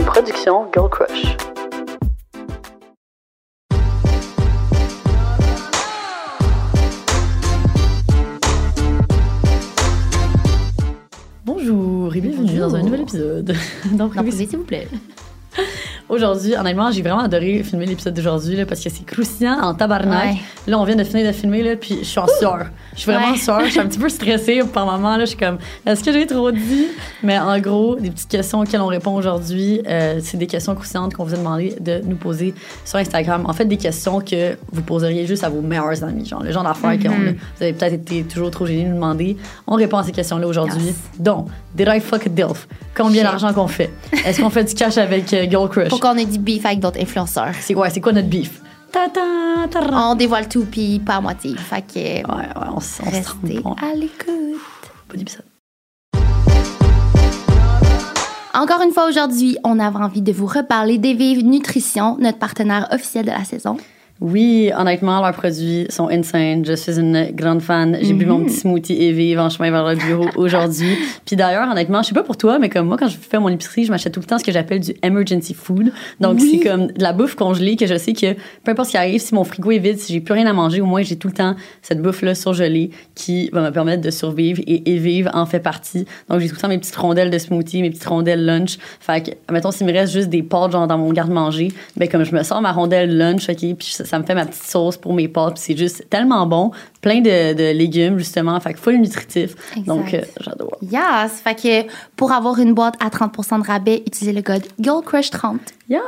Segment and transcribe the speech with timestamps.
[0.00, 1.36] Une production Girl Crush.
[11.44, 13.54] Bonjour et bienvenue dans un nouvel épisode
[14.10, 14.88] privé, s'il vous plaît.
[16.10, 20.24] Aujourd'hui, honnêtement, j'ai vraiment adoré filmer l'épisode d'aujourd'hui parce que c'est croustillant en tabarnak.
[20.32, 20.36] Ouais.
[20.66, 22.66] Là, on vient de finir de filmer, là, puis je suis en sueur.
[22.96, 23.38] Je suis vraiment en Ouais.
[23.38, 23.60] sueur.
[23.64, 25.16] Je suis un petit peu stressée par moment.
[25.16, 26.88] Là, je suis comme, est-ce que j'ai trop dit?
[27.22, 31.14] Mais en gros, des petites questions auxquelles on répond aujourd'hui, euh, c'est des questions croustillantes
[31.14, 32.54] qu'on vous a demandé de nous poser
[32.84, 33.44] sur Instagram.
[33.46, 36.26] En fait, des questions que vous poseriez juste à vos meilleurs amis.
[36.26, 37.36] Genre, le genre d'affaires que Mhm.
[37.56, 39.36] vous avez peut-être été toujours trop gênés de nous demander.
[39.68, 40.82] On répond à ces questions-là aujourd'hui.
[40.86, 40.96] Yes.
[41.20, 41.46] Donc,
[41.76, 42.66] did I fuck a DILF?
[42.96, 43.90] Combien d'argent qu'on fait?
[44.26, 45.88] Est-ce qu'on fait du cash avec euh, Girl Crush?
[46.00, 47.52] Pourquoi on a dit beef avec d'autres influenceurs?
[47.60, 48.62] C'est quoi, c'est quoi notre beef?
[48.90, 50.12] Ta ta ta ra.
[50.12, 51.54] On dévoile tout, puis pas à moitié.
[51.58, 54.62] Fait que Ouais, ouais, on, on se trompe à l'écoute.
[55.10, 55.44] Bon épisode.
[58.54, 62.88] Encore une fois aujourd'hui, on avait envie de vous reparler des Vives Nutrition, notre partenaire
[62.92, 63.76] officiel de la saison.
[64.20, 66.62] Oui, honnêtement, leurs produits sont insane.
[66.66, 67.96] Je suis une grande fan.
[68.02, 70.94] J'ai bu mon petit smoothie et vive en chemin vers le bureau aujourd'hui.
[71.24, 73.48] Puis d'ailleurs, honnêtement, je sais pas pour toi, mais comme moi, quand je fais mon
[73.48, 75.90] épicerie, je m'achète tout le temps ce que j'appelle du emergency food.
[76.20, 76.58] Donc, Oui.
[76.60, 79.22] c'est comme de la bouffe congelée que je sais que peu importe ce qui arrive,
[79.22, 81.28] si mon frigo est vide, si j'ai plus rien à manger, au moins j'ai tout
[81.28, 85.60] le temps cette bouffe-là surgelée qui va me permettre de survivre et, vivre en fait
[85.60, 86.04] partie.
[86.28, 88.76] Donc, j'ai tout le temps mes petites rondelles de smoothie, mes petites rondelles lunch.
[89.00, 92.24] Fait que, mettons, s'il me reste juste des pâtes genre dans mon garde-manger, ben comme
[92.24, 95.14] je me sors ma rondelle lunch, OK, puis ça, me fait ma petite sauce pour
[95.14, 99.54] mes pâtes, c'est juste tellement bon, plein de, de légumes justement, fait que full nutritif.
[99.76, 99.86] Exact.
[99.86, 100.76] Donc euh, j'adore.
[100.82, 101.40] Yes!
[101.42, 105.58] Fait que pour avoir une boîte à 30% de rabais, utilisez le code GIRLCRUSH30.
[105.88, 106.00] Yeah.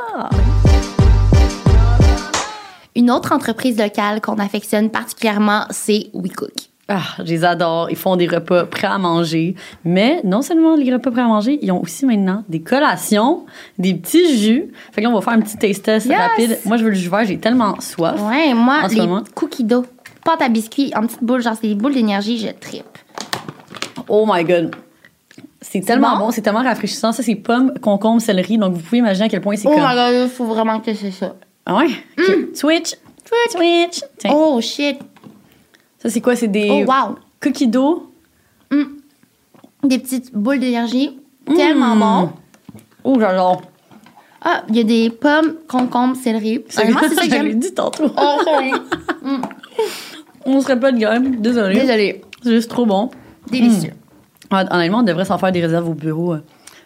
[2.95, 6.72] Une autre entreprise locale qu'on affectionne particulièrement, c'est WeCook.
[6.95, 7.89] Ah, je les adore.
[7.91, 9.55] Ils font des repas prêts à manger.
[9.85, 13.47] Mais non seulement les repas prêts à manger, ils ont aussi maintenant des collations,
[13.79, 14.73] des petits jus.
[14.93, 16.19] Fait que là, on va faire un petit taste test Yes!
[16.19, 16.59] rapide.
[16.67, 18.21] Moi, je veux le jus vert, j'ai tellement soif.
[18.29, 19.23] Ouais, moi, En ce les moment.
[19.35, 19.87] cookies dough,
[20.25, 22.85] pâte à biscuits en petites boules, genre c'est des boules d'énergie, je tripe.
[24.09, 24.75] Oh my god.
[25.61, 26.27] C'est tellement bon?
[26.27, 27.13] bon, c'est tellement rafraîchissant.
[27.13, 28.59] Ça, c'est pommes, concombre, céleri.
[28.59, 29.81] Donc, vous pouvez imaginer à quel point c'est Oh comme.
[29.81, 31.35] my god, il faut vraiment que c'est ça.
[31.65, 31.87] Ah ouais?
[32.19, 32.57] Ok.
[32.57, 32.95] Switch.
[33.51, 34.01] Switch.
[34.19, 34.33] Tiens.
[34.35, 34.99] Oh shit.
[36.03, 36.35] Ça, c'est quoi?
[36.35, 37.17] C'est des Oh wow.
[37.41, 38.13] cookies d'eau?
[39.85, 41.19] Des petites boules d'énergie,
[41.57, 42.31] tellement bon.
[43.05, 43.63] Oh, j'adore.
[44.45, 46.65] Ah, il y a des pommes, concombres, céleri.
[46.79, 47.59] Honnêtement, c'est ça que j'aime.
[47.59, 48.11] dit tantôt.
[48.17, 48.73] Oh, sorry.
[50.47, 51.37] On se répète, gamme.
[51.41, 51.75] Désolée.
[51.81, 52.23] Désolée.
[52.43, 53.11] C'est juste trop bon.
[53.51, 53.93] Délicieux.
[54.51, 56.43] Ouais, honnêtement, on devrait s'en faire des réserves au bureau euh,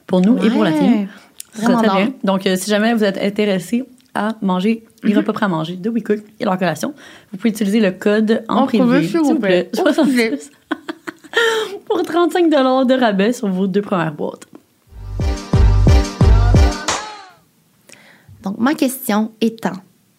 [0.06, 1.08] pour nous et pour la team.
[1.52, 2.12] Ça serait Vraiment bien.
[2.24, 3.84] Donc, euh, si jamais vous êtes intéressé
[4.14, 6.94] à manger les repas prêts à manger de WeCook et leur collation,
[7.30, 9.70] vous pouvez utiliser le code en, En privé, s'il vous plaît.
[9.78, 10.50] En 66
[11.86, 14.46] pour 35 de rabais sur vos deux premières boîtes.
[18.42, 19.74] Donc, ma question étant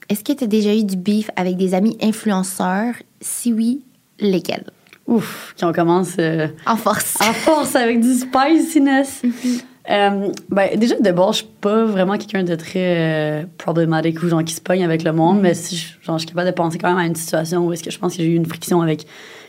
[0.09, 2.93] est-ce que tu as déjà eu du beef avec des amis influenceurs?
[3.19, 3.81] Si oui,
[4.19, 4.63] lesquels?
[5.05, 7.17] Ouf, quand on commence euh, En force.
[7.21, 9.21] en force avec du spiciness.
[9.89, 14.27] Euh, ben, déjà, de bord, je suis pas vraiment quelqu'un de très euh, problématique ou
[14.27, 16.77] genre qui se pogne avec le monde, mais si genre, je suis capable de penser
[16.77, 18.81] quand même à une situation où est-ce que je pense que j'ai eu une friction
[18.81, 19.05] avec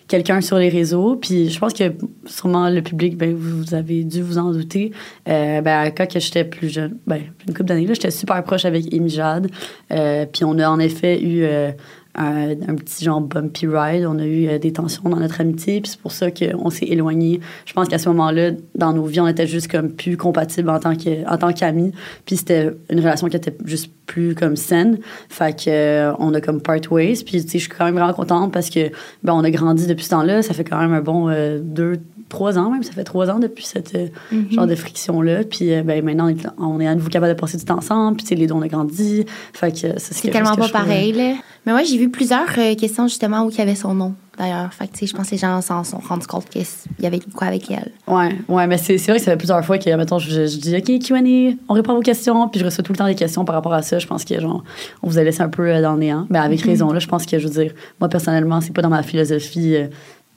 [0.09, 1.17] quelqu'un sur les réseaux.
[1.17, 1.93] Puis je pense que
[2.27, 4.91] sûrement le public, ben, vous, avez dû vous en douter.
[5.29, 9.11] Euh, ben, quand j'étais plus jeune, ben, une couple d'années, j'étais super proche avec Amy
[9.11, 9.51] Jade.
[9.93, 11.71] Euh, puis on a en effet eu euh,
[12.15, 14.05] un, un petit genre bumpy ride.
[14.09, 15.81] On a eu euh, des tensions dans notre amitié.
[15.81, 17.41] Puis c'est pour ça qu'on s'est éloignés.
[17.65, 20.81] Je pense qu'à ce moment-là, dans nos vies, on était juste comme plus compatibles en
[20.81, 21.93] tant que- en tant qu'amis.
[22.27, 24.99] Puis c'était une relation qui était juste plus comme saine.
[25.29, 27.23] Fait que euh, on a comme part ways.
[27.25, 28.91] Puis tu sais, je suis quand même vraiment contente parce que
[29.23, 30.43] ben on a grandi depuis ce temps-là.
[30.43, 31.99] Ça fait quand même un bon euh, deux,
[32.29, 32.83] trois ans même.
[32.83, 34.07] Ça fait trois ans depuis cette euh,
[34.51, 35.45] genre de friction-là.
[35.45, 38.17] Puis euh, ben maintenant, on est, à nouveau capable de passer du temps ensemble.
[38.17, 39.25] Puis les deux, on a grandi.
[39.53, 41.35] Fait que C'est tellement chose que pas je pareil, là.
[41.67, 44.73] Mais moi, j'ai vu plusieurs euh, questions, justement, où il y avait son nom, d'ailleurs.
[44.73, 46.65] Fait que, tu sais, je pense que les gens s'en sont rendus compte qu'il
[47.01, 47.91] y avait quoi avec elle.
[48.07, 50.77] Ouais, ouais, mais c'est vrai que ça fait plusieurs fois que, mettons, je, je dis,
[50.77, 53.45] OK, Q&A, on répond à vos questions, puis je reçois tout le temps des questions
[53.45, 53.99] par rapport à ça.
[53.99, 54.63] Je pense que, genre,
[55.03, 56.27] on vous a laissé un peu euh, dans le néant.
[56.31, 58.91] Mais avec raison, là, je pense que, je veux dire, moi, personnellement, c'est pas dans
[58.91, 59.89] ma philosophie euh,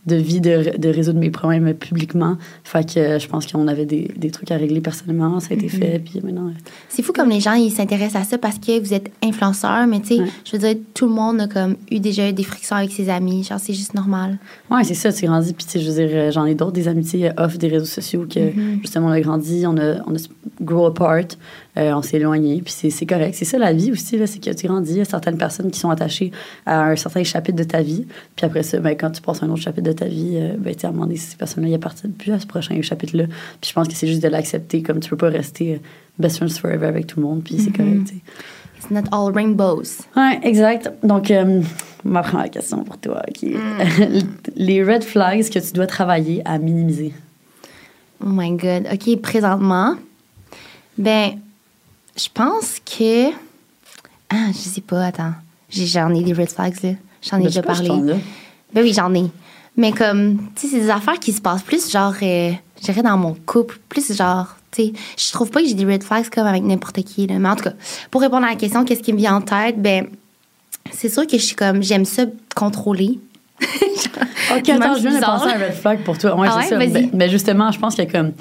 [0.07, 2.37] de vie de, de résoudre mes problèmes publiquement.
[2.63, 5.53] Fait que euh, je pense qu'on avait des, des trucs à régler personnellement, ça a
[5.53, 6.47] été fait, puis maintenant...
[6.47, 6.51] euh,
[6.89, 9.99] C'est fou comme les gens, ils s'intéressent à ça parce que vous êtes influenceur, mais
[9.99, 10.27] tu sais, Ouais.
[10.43, 13.09] je veux dire, tout le monde a comme eu déjà eu des frictions avec ses
[13.09, 13.43] amis.
[13.43, 14.39] Genre, c'est juste normal.
[14.71, 15.53] Ouais, c'est ça, tu grandis.
[15.53, 17.85] Puis, tu sais, je veux dire, euh, j'en ai d'autres, des amitiés off des réseaux
[17.85, 18.39] sociaux que,
[18.81, 20.19] justement, on a grandi, on a, on a
[20.61, 21.37] grow apart,
[21.77, 23.35] euh, on s'est éloigné, puis c'est, c'est correct.
[23.35, 25.71] C'est ça la vie aussi, là, c'est que tu grandis, il y a certaines personnes
[25.71, 26.31] qui sont attachées
[26.65, 28.05] à un certain chapitre de ta vie,
[28.35, 30.55] puis après ça, ben, quand tu passes à un autre chapitre de ta vie, euh,
[30.57, 33.25] ben, tu à un moment donné, ces personnes-là, ils appartiennent plus à ce prochain chapitre-là.
[33.59, 35.77] Puis je pense que c'est juste de l'accepter, comme tu peux pas rester euh,
[36.19, 38.21] best friends forever avec tout le monde, puis c'est correct, tu sais.
[38.77, 40.07] It's not all rainbows.
[40.17, 40.91] Ouais, exact.
[41.03, 41.61] Donc, euh,
[42.03, 43.47] ma première question pour toi, OK.
[44.55, 47.13] Les red flags que tu dois travailler à minimiser.
[48.23, 48.87] Oh my God.
[48.91, 49.95] OK, présentement,
[50.97, 51.39] ben,
[52.17, 53.29] je pense que.
[54.29, 55.33] Ah, je sais pas, attends.
[55.69, 56.91] J'ai- J'en ai des red flags, là.
[57.21, 57.89] J'en ai Ben, déjà parlé.
[58.73, 59.25] Ben oui, j'en ai.
[59.77, 63.03] Mais comme, tu sais, c'est des affaires qui se passent plus, genre, euh, je dirais
[63.03, 66.29] dans mon couple, plus genre, tu sais, je trouve pas que j'ai des red flags
[66.29, 67.39] comme avec n'importe qui, là.
[67.39, 67.73] Mais en tout cas,
[68.09, 69.81] pour répondre à la question, qu'est-ce qui me vient en tête?
[69.81, 70.07] Ben,
[70.91, 72.23] c'est sûr que je suis comme, j'aime ça
[72.55, 73.19] contrôler.
[74.57, 76.35] Ok, attends, je viens de penser à un red flag pour toi.
[76.37, 76.85] Ouais, Ah c'est ouais?
[76.89, 76.91] ça.
[76.91, 76.91] Vas-y.
[77.05, 78.33] Ben- Mais justement, je pense qu'il y a comme.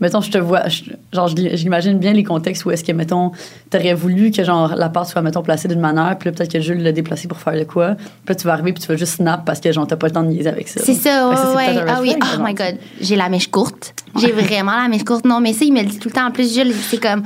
[0.00, 0.66] Mettons, je te vois.
[0.68, 3.30] je- genre, l'imagine bien les contextes où est-ce que, mettons,
[3.70, 6.58] t'aurais voulu que, genre, la part soit, mettons, placée d'une manière, puis là, peut-être que
[6.60, 7.94] Jules l'a déplacé pour faire de quoi.
[7.94, 10.08] Puis là, tu vas arriver, puis tu vas juste snap parce que, genre, t'as pas
[10.08, 10.80] le temps de niaiser avec ça.
[10.84, 11.84] C'est ça, ouais, c'est ouais.
[11.86, 12.78] Ah oui, oh my God.
[13.00, 13.94] J'ai la mèche courte.
[14.18, 15.24] J'ai vraiment la mèche courte.
[15.24, 16.26] Non, mais ça, il me le dit tout le temps.
[16.26, 17.22] En plus, Jules, c'est comme,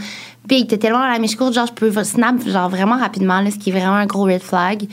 [0.46, 3.56] Big, t'as tellement la mèche courte, genre, je peux snap, genre, vraiment rapidement, là, ce
[3.56, 4.86] qui est vraiment un gros red flag.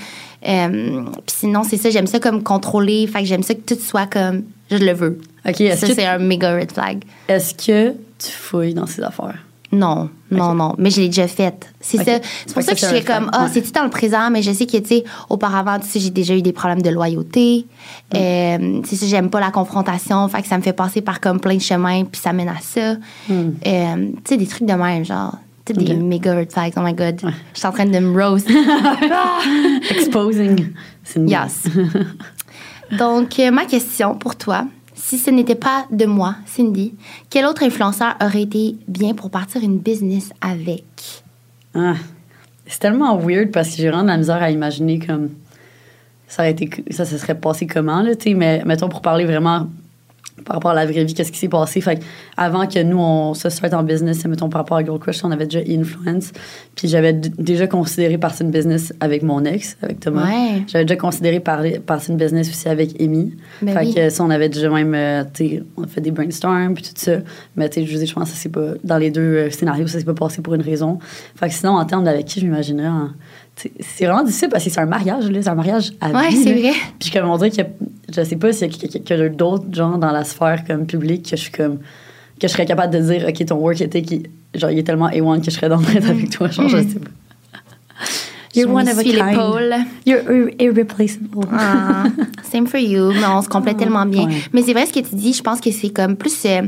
[0.47, 3.07] Euh, Puis sinon, c'est ça, j'aime ça comme contrôler.
[3.07, 5.19] Fait que j'aime ça que tout soit comme, je le veux.
[5.45, 7.03] Ok, Ça, c'est un méga red flag.
[7.27, 9.37] est-ce que tu fouilles dans ces affaires?
[9.71, 10.75] Non, non, non.
[10.77, 11.73] Mais je l'ai déjà faite.
[11.81, 12.19] C'est ça.
[12.45, 13.49] C'est pour ça que je suis comme, ah, Ouais.
[13.51, 16.35] c'est-tu dans le présent, mais je sais que, tu sais, auparavant, tu sais, j'ai déjà
[16.35, 17.65] eu des problèmes de loyauté.
[18.13, 18.17] Mm.
[18.17, 20.27] Euh, c'est ça, j'aime pas la confrontation.
[20.29, 22.59] Fait que ça me fait passer par comme plein de chemins, puis ça mène à
[22.61, 22.93] ça.
[23.27, 23.33] Mm.
[23.65, 25.33] Euh, tu sais, des trucs de même, genre.
[25.65, 26.73] Tu sais, des méga red flags.
[26.77, 27.19] Oh my God.
[27.53, 28.47] Je suis en train de me roast.
[29.89, 30.67] Exposing.
[31.03, 31.63] C'est une Yes.
[32.97, 34.65] Donc, euh, ma question pour toi,
[35.03, 36.93] si ce n'était pas de moi, Cindy,
[37.29, 40.85] quel autre influenceur aurait été bien pour partir une business avec?
[41.75, 41.95] Ah,
[42.65, 45.31] c'est tellement weird parce que j'ai vraiment de la misère à imaginer comme
[46.25, 49.67] ça été ça se serait passé comment là, mais mettons pour parler vraiment
[50.45, 51.79] par rapport à la vraie vie, qu'est-ce qui s'est passé.
[51.81, 52.03] Fait que
[52.37, 55.31] avant que nous, on se start en business, mettons par rapport à Girl Crush, on
[55.31, 56.31] avait déjà Influence.
[56.75, 60.25] Puis j'avais déjà considéré partir une business avec mon ex, avec Thomas.
[60.25, 60.63] Ouais.
[60.67, 63.35] J'avais déjà considéré parler- partir une business aussi avec Amy.
[63.61, 63.93] Ben fait oui.
[63.93, 66.91] que ça, on avait déjà même, euh, tu on a fait des brainstorms puis tout
[66.95, 67.17] ça.
[67.55, 69.87] Mais tu sais, je je pense que ça c'est pas, dans les deux euh, scénarios,
[69.87, 70.99] ça s'est pas passé pour une raison.
[71.35, 72.73] Fait que sinon, en termes d'avec qui je tu sais,
[73.55, 76.43] c'est vraiment difficile parce que c'est un mariage, là, c'est un mariage à Ouais, vie,
[76.43, 76.71] c'est vrai.
[76.99, 77.61] Puis comme on dirait que
[78.15, 81.41] je sais pas s'il y a d'autres gens dans la sphère comme publique que je
[81.43, 81.77] suis comme
[82.39, 84.23] que je serais capable de dire OK ton work ethic il,
[84.59, 86.77] genre il est tellement A1 que je serais dans le train avec toi genre je
[86.77, 87.09] sais pas.
[88.55, 89.85] You're Je one of a kind.
[90.05, 91.47] You're ir- irreplaceable.
[91.51, 92.03] Ah,
[92.43, 93.11] same for you.
[93.13, 94.27] Mais on se complète tellement bien.
[94.27, 94.33] ouais.
[94.53, 95.33] Mais c'est vrai ce que tu dis.
[95.33, 96.45] Je pense que c'est comme plus.
[96.45, 96.61] euh,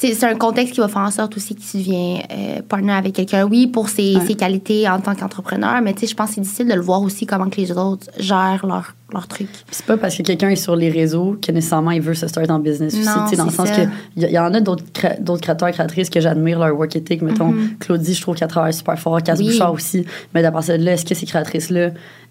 [0.00, 2.92] c'est c'est un contexte qui va faire en sorte aussi que tu deviens euh, partner
[2.92, 3.44] avec quelqu'un.
[3.46, 4.26] Oui, pour ses, Ouais.
[4.26, 6.80] ses qualités en tant qu'entrepreneur, mais tu sais, je pense que c'est difficile de le
[6.80, 9.48] voir aussi comment que les autres gèrent leur, leur truc.
[9.70, 12.50] C'est pas parce que quelqu'un est sur les réseaux que nécessairement il veut se start
[12.50, 13.76] en business aussi, Non, tu sais, dans le sens ça.
[13.76, 16.94] que il y, y en a d'autres cré- d'autres créateurs créatrices que j'admire leur work
[16.96, 19.42] ethic mettons Claudie je trouve qu'elle travaille super fort Cass Mm-hmm.
[19.44, 19.52] Oui.
[19.52, 20.04] Bouchard aussi
[20.34, 21.70] mais d'après ça là est-ce que ces créatrices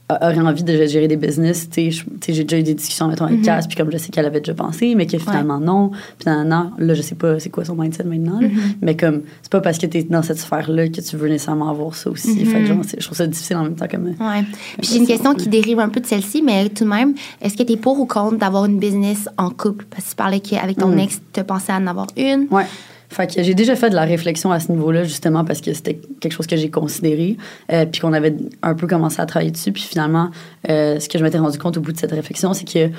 [0.09, 1.89] là auraient envie de gérer des business tu
[2.19, 3.33] tu j'ai déjà eu des discussions mettons Mm-hmm.
[3.33, 6.27] avec Cass puis comme je sais qu'elle avait déjà pensé mais que finalement non puis
[6.45, 8.47] non là je sais pas c'est quoi son mindset maintenant là.
[8.47, 8.75] Mm-hmm.
[8.81, 11.69] mais comme c'est pas parce que t'es dans cette sphère là que tu veux nécessairement
[11.69, 12.45] avoir ça aussi Mm-hmm.
[12.45, 14.43] fait que genre, c'est- je trouve ça difficile en même temps comme Ouais.
[14.81, 17.55] Puis j'ai une question qui dérive un peu de celle-ci, mais tout de même, est-ce
[17.57, 19.85] que tu es pour ou contre d'avoir une business en couple?
[19.89, 20.99] Parce que tu parlais qu'avec ton Mm.
[20.99, 22.47] ex, tu pensais à en avoir une.
[22.51, 22.65] Ouais.
[23.09, 25.99] Fait que j'ai déjà fait de la réflexion à ce niveau-là, justement, parce que c'était
[26.19, 27.37] quelque chose que j'ai considéré,
[27.71, 29.71] euh, puis qu'on avait un peu commencé à travailler dessus.
[29.71, 30.29] Puis finalement,
[30.69, 32.89] euh, ce que je m'étais rendu compte au bout de cette réflexion, c'est que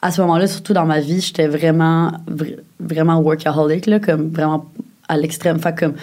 [0.00, 4.70] à ce moment-là, surtout dans ma vie, j'étais vraiment, vr- vraiment workaholic, là, comme vraiment
[5.08, 5.58] à l'extrême.
[5.58, 5.94] Fait comme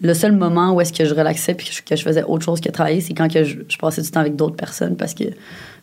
[0.00, 2.44] le seul moment où est-ce que je relaxais puis que je, que je faisais autre
[2.44, 5.14] chose que travailler, c'est quand que je, je passais du temps avec d'autres personnes parce
[5.14, 5.24] que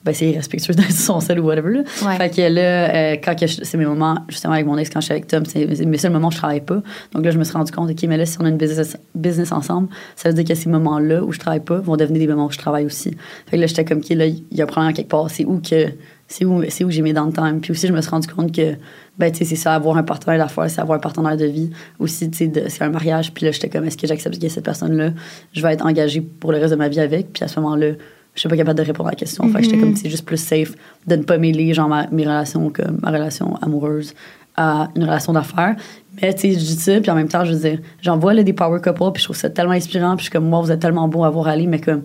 [0.04, 1.72] ben, c'est irrespectueux d'être son seul ou whatever.
[1.72, 1.84] Là.
[2.06, 2.18] Ouais.
[2.18, 5.14] Fait que là, euh, quand c'est mes moments, justement, avec mon ex, quand je suis
[5.14, 6.82] avec Tom, c'est c'est mes seuls moments où je travaille pas.
[7.14, 8.98] Donc là, je me suis rendu compte, OK, mais là, si on a une business,
[9.14, 12.28] business ensemble, ça veut dire que ces moments-là où je travaille pas vont devenir des
[12.28, 13.12] moments où je travaille aussi.
[13.48, 15.30] Fait que là, j'étais comme, OK, là, il y a un problème quelque part.
[15.30, 15.88] C'est où que.
[16.28, 17.60] C'est où, c'est où j'ai mes downtime.
[17.60, 18.76] Puis aussi, je me suis rendu compte que,
[19.18, 21.72] ben, tu sais, c'est ça, avoir un partenaire d'affaires, c'est avoir un partenaire de vie.
[22.00, 23.34] Aussi, tu sais, c'est un mariage.
[23.34, 25.10] Puis là, j'étais comme, est-ce que j'accepte que cette personne-là,
[25.52, 27.34] je vais être engagée pour le reste de ma vie avec?
[27.34, 27.96] Puis à ce moment-là,
[28.36, 29.48] je suis pas capable de répondre à la question.
[29.50, 30.74] Fait que j'étais comme, c'est juste plus safe
[31.08, 34.14] de ne pas mêler, genre, ma- mes relations, comme ma relation amoureuse
[34.56, 35.76] à une relation d'affaires.
[36.22, 38.34] Mais, tu sais, je dis ça, puis en même temps, je veux dire, j'en vois
[38.34, 40.62] là, des power couples, puis je trouve ça tellement inspirant, puis je suis comme, moi,
[40.62, 42.04] vous êtes tellement beau à voir aller, mais comme,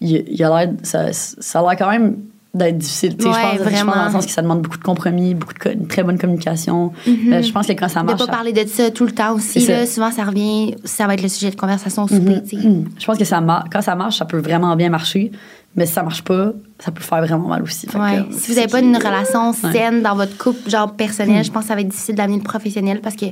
[0.00, 2.16] il, il a l'air, ça, ça a l'air quand même
[2.54, 3.10] d'être difficile.
[3.12, 3.94] Ouais, je, pense, vraiment.
[3.94, 6.92] dans le sens que ça demande beaucoup de compromis, beaucoup de une très bonne communication.
[7.08, 8.18] Euh, je pense que quand ça De marche.
[8.20, 9.58] pas ça- parler de ça tout le temps aussi.
[9.66, 12.40] Là, souvent, ça revient, ça va être le sujet de conversation au souper.
[12.48, 12.68] tu sais.
[12.68, 12.84] Mm.
[12.98, 13.42] Je pense que ça
[13.72, 15.32] quand ça marche, ça peut vraiment bien marcher.
[15.76, 17.88] Mais si ça marche pas, ça peut faire vraiment mal aussi.
[17.88, 17.92] Que,
[18.30, 19.72] Si vous n'avez pas une relation Ouais.
[19.72, 22.44] saine dans votre couple, genre personnel, je pense que ça va être difficile d'amener le
[22.44, 23.26] professionnel parce que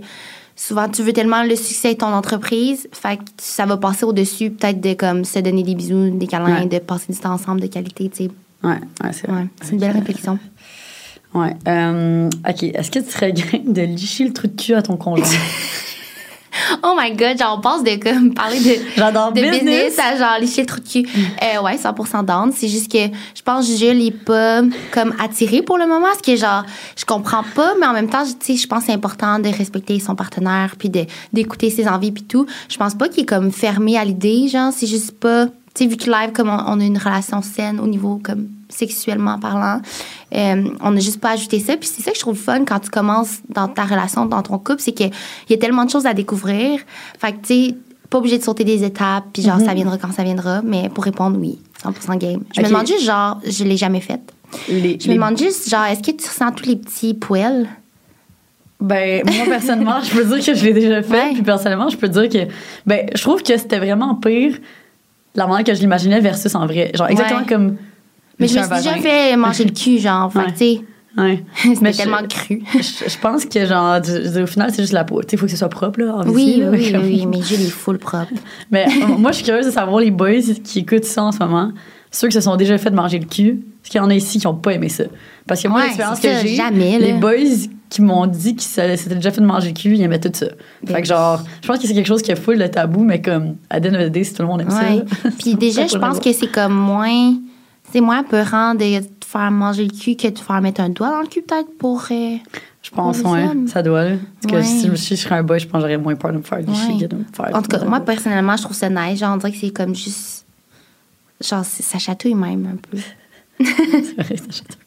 [0.56, 4.50] souvent, tu veux tellement le succès de ton entreprise, fait que ça va passer au-dessus
[4.50, 6.66] peut-être de comme se donner des bisous, des câlins, Ouais.
[6.66, 8.30] de passer du temps ensemble de qualité, tu sais.
[8.64, 8.70] Ouais,
[9.02, 9.42] ouais, c'est vrai.
[9.42, 10.38] Ouais, c'est une belle réflexion.
[11.34, 11.54] Ouais.
[11.66, 12.62] Euh, OK.
[12.62, 15.26] Est-ce que tu serais game de licher le trou de cul à ton conjoint?
[16.84, 19.60] Oh my god, genre, on passe de comme parler de, J'adore de business.
[19.62, 19.98] business.
[19.98, 21.08] à genre licher le trou de cul.
[21.42, 22.52] Euh, ouais, 100% down.
[22.54, 22.98] C'est juste que
[23.34, 26.06] je pense que Jules est pas comme attiré pour le moment.
[26.06, 26.64] Parce que genre,
[26.96, 29.48] je comprends pas, mais en même temps, tu sais, je pense que c'est important de
[29.48, 32.46] respecter son partenaire puis de, d'écouter ses envies puis tout.
[32.68, 35.46] Je pense pas qu'il est comme fermé à l'idée, genre, c'est juste pas.
[35.74, 38.48] Tu sais, vu que live, comme on, on a une relation saine au niveau comme
[38.68, 39.80] sexuellement parlant,
[40.34, 41.76] euh, on n'a juste pas ajouté ça.
[41.76, 44.58] Puis c'est ça que je trouve fun quand tu commences dans ta relation, dans ton
[44.58, 45.10] couple, c'est qu'il
[45.50, 46.80] y a tellement de choses à découvrir.
[47.18, 47.74] Fait que, tu sais,
[48.10, 50.60] pas obligé de sauter des étapes, puis genre, ça viendra quand ça viendra.
[50.62, 52.42] Mais pour répondre, oui, 100% game.
[52.54, 54.32] Je me demande juste, genre, je l'ai jamais faite.
[54.68, 57.66] Les- Je me les- demande juste, genre, est-ce que tu ressens tous les petits poils?
[58.80, 61.12] Ben, moi, personnellement, je peux dire que je l'ai déjà fait.
[61.12, 61.32] Ouais.
[61.34, 62.50] Puis, personnellement, je peux dire que,
[62.84, 64.58] ben, je trouve que c'était vraiment pire
[65.34, 66.90] la manière que je l'imaginais versus en vrai.
[66.94, 67.46] Genre, exactement Ouais.
[67.46, 67.76] comme.
[68.38, 70.32] Mais je me suis déjà fait manger le cul, genre.
[70.32, 70.44] Que, Ouais.
[70.52, 70.80] tu sais,
[71.18, 71.44] Ouais.
[71.74, 72.62] c'était je- tellement cru.
[72.74, 75.20] Je, je pense que, genre, au final, c'est juste la peau.
[75.22, 76.22] Tu sais, il faut que ce soit propre, là.
[76.26, 78.32] Oui, oui, oui, comme- oui, mais Jules est full propre.
[78.70, 81.38] Mais euh, moi, je suis curieuse de savoir les boys qui écoutent ça en ce
[81.40, 81.70] moment.
[82.10, 83.62] Ceux qui se sont déjà fait manger le cul.
[83.82, 85.04] Parce qu'il y en a ici qui n'ont pas aimé ça?
[85.46, 87.32] Parce que moi, Ouais, l'expérience que j'ai, les boys
[87.92, 90.46] qui m'ont dit qu'ils s'étaient déjà fait manger le cul, ils aimaient tout ça.
[90.86, 93.20] Fait que genre, je pense que c'est quelque chose qui est full le tabou, mais
[93.20, 95.04] comme, à the end si tout le monde aime Ouais.
[95.22, 95.28] ça.
[95.38, 97.34] Puis déjà, je pense que c'est comme moins.
[97.92, 100.88] C'est moins peurant de te faire manger le cul que de te faire mettre un
[100.88, 102.02] doigt dans le cul, peut-être, pour.
[102.10, 102.36] euh,
[102.80, 104.04] Je pense, Pour ouais, ça doit.
[104.04, 104.16] là.
[104.48, 106.32] Parce que si, je- si je serais un boy, je pense que j'aurais moins peur
[106.32, 107.50] de me faire licher que de me faire.
[107.54, 109.20] En tout cas, moi, le- personnellement, je trouve ça nice.
[109.20, 110.46] Genre, on dirait que c'est comme juste.
[111.40, 112.96] Genre, ça chatouille même un peu.
[113.64, 114.78] C'est vrai, ça chante.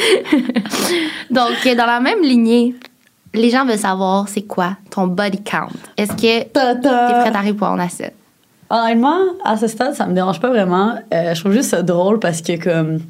[1.30, 2.74] Donc, euh, dans la même lignée,
[3.34, 5.68] les gens veulent savoir c'est quoi ton body count.
[5.96, 8.06] Est-ce que t'es prête à répondre à ça?
[8.68, 10.94] Honnêtement, à ce stade, ça me dérange pas vraiment.
[11.12, 13.00] Euh, je trouve juste ça drôle parce que comme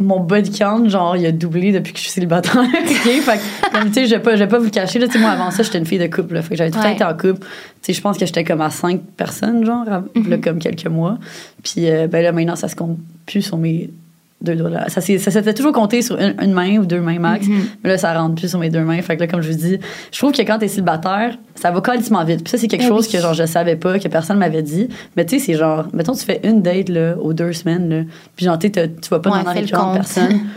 [0.00, 2.64] mon body count, genre, il a doublé depuis que je suis célibataire.
[2.84, 4.98] Fait que, comme, tu sais, je vais pas, je vais pas vous le cacher.
[5.00, 6.34] Là, tu sais, moi, avant ça, j'étais une fille de couple.
[6.34, 7.40] Là, fait que j'avais tout le temps été en couple.
[7.40, 7.46] Tu
[7.82, 11.18] sais, je pense que j'étais comme à cinq personnes, genre, à- là, comme quelques mois.
[11.64, 13.90] Puis, euh, ben là, maintenant, ça se compte plus sur mes
[14.40, 14.70] deux doigts.
[14.70, 14.88] Là.
[14.88, 17.46] Ça, ça s'était toujours compté sur une, une main ou deux mains max.
[17.82, 19.00] Mais là, ça rentre plus sur mes deux mains.
[19.02, 19.78] Fait que là, comme je vous dis,
[20.12, 22.44] je trouve que quand t'es célibataire, ça va calissement vite.
[22.44, 24.88] Puis ça, c'est quelque Ah chose que, genre, je savais pas, que personne m'avait dit.
[25.16, 28.02] Mais tu sais, c'est genre, mettons, tu fais une date, là, aux deux semaines, là.
[28.36, 28.80] Puis genre, tu tu
[29.10, 29.94] vas pas Ouais, demander fais avec le 40 compte.
[29.96, 30.38] personnes.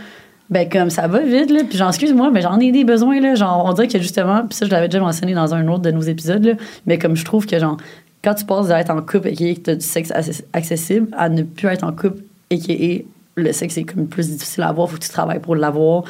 [0.50, 1.60] Ben, comme ça va vite, là.
[1.66, 3.34] Puis, genre, excuse-moi, mais j'en ai des besoins, là.
[3.34, 5.90] Genre, on dirait que justement, puis ça, je l'avais déjà mentionné dans un autre de
[5.90, 6.52] nos épisodes, là.
[6.84, 7.78] Mais comme je trouve que, genre,
[8.22, 11.30] quand tu passes d'être en couple et que tu as du sexe access- accessible à
[11.30, 13.02] ne plus être en couple et que
[13.36, 16.04] le sexe est comme plus difficile à avoir, faut que tu travailles pour l'avoir.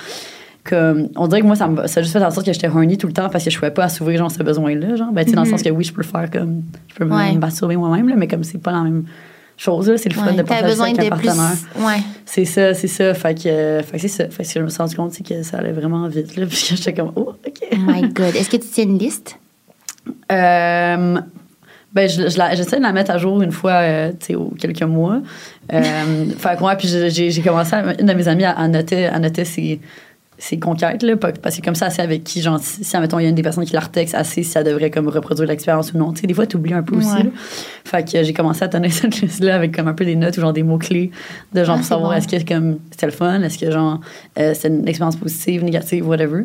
[0.64, 2.68] Comme, on dirait que moi, ça, me, ça a juste fait en sorte que j'étais
[2.68, 4.94] horny tout le temps parce que je pouvais pas assouvir, genre, ce besoin-là.
[4.96, 6.62] Genre, ben, sais, dans le sens que oui, je peux le faire comme.
[6.88, 7.32] Je peux Ouais.
[7.32, 9.04] me masturber moi-même, là, mais comme c'est pas la même
[9.56, 9.96] chose, là.
[9.98, 11.26] C'est le fun Ouais, de partager besoin avec un plus.
[11.26, 11.56] partenaire.
[11.78, 12.00] Ouais.
[12.24, 13.12] C'est ça, c'est ça.
[13.14, 14.28] Fait que, euh, fait que c'est ça.
[14.28, 16.36] Fait que ce que je me suis rendu compte, c'est que ça allait vraiment vite.
[16.36, 17.58] Là, puis j'étais comme, oh, OK.
[17.72, 18.36] Oh my God.
[18.36, 19.36] Est-ce que tu tiens une liste?
[20.30, 21.20] Euh,
[21.94, 24.52] ben, je, je j'essaie de la mettre à jour une fois, euh, tu sais, aux
[24.58, 25.20] quelques mois.
[25.72, 25.80] Euh,
[26.38, 29.18] fait que, ouais, puis j'ai, commencé, à- une de mes amies, à, à noter, à
[29.18, 29.80] noter ses,
[30.38, 33.22] ses conquêtes, là, parce que comme ça, c'est avec qui, genre, si, si, admettons, il
[33.22, 35.92] y a une des personnes qui la retexte assez, si ça devrait, comme, reproduire l'expérience
[35.92, 36.12] ou non.
[36.12, 37.22] Tu sais, des fois, tu oublies un peu aussi, Ouais.
[37.24, 37.30] là.
[37.84, 40.36] Fait que euh, j'ai commencé à tenir cette liste-là avec, comme, un peu des notes
[40.38, 41.10] ou, genre, des mots-clés
[41.52, 42.16] de, genre, Ah, pour c'est savoir bon.
[42.16, 44.00] est-ce que, comme, c'était le fun, est-ce que, genre,
[44.38, 46.44] euh, c'était une expérience positive, négative, whatever.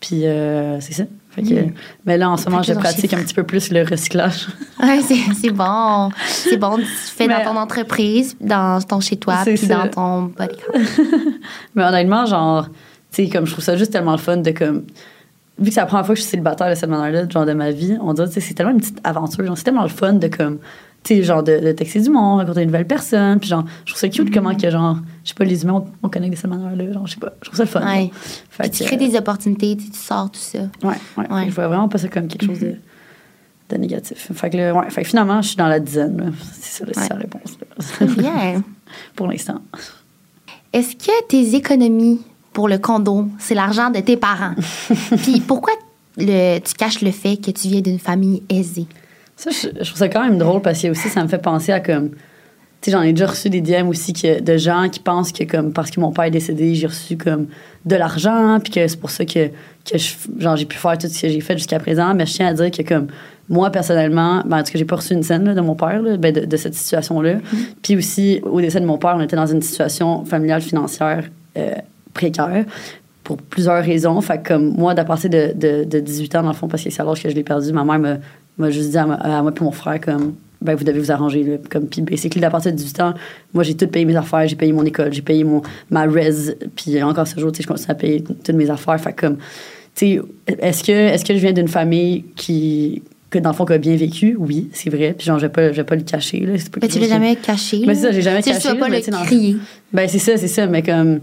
[0.00, 1.04] Puis, euh, c'est ça.
[1.34, 1.72] Fait que, Mm.
[2.06, 4.46] Mais là, en ce moment, je pratique un petit peu plus le recyclage.
[4.80, 6.10] Ouais, c'est, bon.
[6.26, 6.76] C'est bon.
[6.76, 9.86] Tu fais Mais- dans ton entreprise, dans ton chez-toi, puis ça.
[9.86, 10.56] dans ton body.
[11.74, 12.66] Mais honnêtement, genre,
[13.10, 14.84] tu sais, comme je trouve ça juste tellement le fun de comme.
[15.58, 17.52] Vu que c'est la première fois que je suis célibataire de cette manière-là, genre de
[17.52, 19.44] ma vie, on dirait, c'est tellement une petite aventure.
[19.46, 20.58] Genre, c'est tellement le fun de comme.
[21.04, 23.38] Tu sais, genre, de, de texter du monde, rencontrer une nouvelle personne.
[23.38, 26.06] Puis, genre, je trouve ça cute comment que, genre, je sais pas, les humains, on,
[26.06, 26.92] on connecte de cette manière-là.
[26.92, 27.84] Genre, je sais pas, je trouve ça le fun.
[27.86, 28.10] Ouais.
[28.50, 30.60] Fait tu crées des opportunités, tu, sors tout ça.
[30.82, 31.30] Ouais, ouais.
[31.30, 31.44] Ouais.
[31.48, 32.76] Je vois vraiment pas ça comme quelque chose de,
[33.68, 34.30] de négatif.
[34.32, 36.32] Fait que, là, ouais, fait que finalement, je suis dans la dizaine.
[36.52, 37.08] C'est ça, Ouais.
[37.10, 37.58] la réponse.
[38.16, 38.62] Bien.
[39.14, 39.60] Pour l'instant.
[40.72, 42.20] Est-ce que tes économies
[42.52, 44.54] pour le condo, c'est l'argent de tes parents?
[45.22, 45.72] Puis pourquoi
[46.16, 48.86] le, tu caches le fait que tu viens d'une famille aisée?
[49.36, 51.72] Ça, je, je trouve ça quand même drôle parce que aussi, ça me fait penser
[51.72, 52.10] à comme.
[52.80, 55.42] Tu sais, j'en ai déjà reçu des DM aussi que, de gens qui pensent que,
[55.44, 57.46] comme, parce que mon père est décédé, j'ai reçu, comme,
[57.86, 61.06] de l'argent, puis que c'est pour ça que, que je- genre, j'ai pu faire tout
[61.08, 62.12] ce que j'ai fait jusqu'à présent.
[62.14, 63.06] Mais je tiens à dire que, comme,
[63.48, 66.02] moi, personnellement, ben, en tout cas, j'ai pas reçu une scène là, de mon père,
[66.02, 67.36] là, ben, de, de cette situation-là.
[67.82, 71.24] Puis aussi, au décès de mon père, on était dans une situation familiale, financière
[71.56, 71.72] euh,
[72.12, 72.66] précaire
[73.22, 74.20] pour plusieurs raisons.
[74.20, 76.84] Fait que, comme moi, d'à partir de, de, de 18 ans, dans le fond, parce
[76.84, 78.16] que c'est à l'âge que je l'ai perdu, ma mère m'a-
[78.58, 81.10] m'a juste dit à, ma- à moi et mon frère, comme, ben, vous devez vous
[81.12, 81.42] arranger.
[81.42, 81.56] Là.
[81.70, 83.14] Comme, puis, basically, d'à partir de 18 ans,
[83.52, 86.54] moi, j'ai tout payé mes affaires, j'ai payé mon école, j'ai payé mon, ma res,
[86.74, 88.98] puis encore ce jour, tu sais, je continue à payer toutes mes affaires.
[89.00, 89.36] Fait comme,
[89.94, 90.20] tu sais,
[90.60, 93.78] est-ce que, est-ce que je viens d'une famille qui, que dans le fond, qui a
[93.78, 94.36] bien vécu?
[94.38, 95.14] Oui, c'est vrai.
[95.18, 96.40] Puis, genre, je vais pas, je vais pas le cacher.
[96.40, 96.52] Là.
[96.72, 97.82] Pas Mais tu l'as jamais caché.
[97.86, 99.56] Mais c'est ça, j'ai jamais caché, Tu vas pas mais le crier.
[99.92, 101.20] ben, c'est ça, c'est ça, mais comme.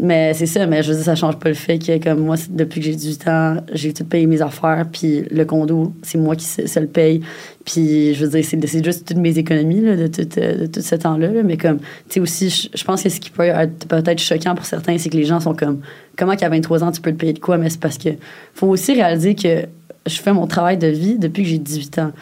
[0.00, 2.36] Mais c'est ça, mais je veux dire, ça change pas le fait que, comme moi,
[2.48, 6.36] depuis que j'ai 18 ans, j'ai tout payé mes affaires, puis le condo, c'est moi
[6.36, 7.20] qui se, le paye.
[7.66, 10.80] Puis, je veux dire, c'est juste toutes mes économies là, de, tout, euh, de tout
[10.80, 11.28] ce temps-là.
[11.28, 11.42] là.
[11.42, 14.64] Mais comme, tu sais, aussi, je, pense que ce qui peut être peut-être choquant pour
[14.64, 15.80] certains, c'est que les gens sont comme,
[16.16, 17.58] comment qu'à 23 ans, tu peux te payer de quoi?
[17.58, 18.10] Mais c'est parce que
[18.54, 19.66] faut aussi réaliser que
[20.06, 22.12] je fais mon travail de vie depuis que j'ai 18 ans.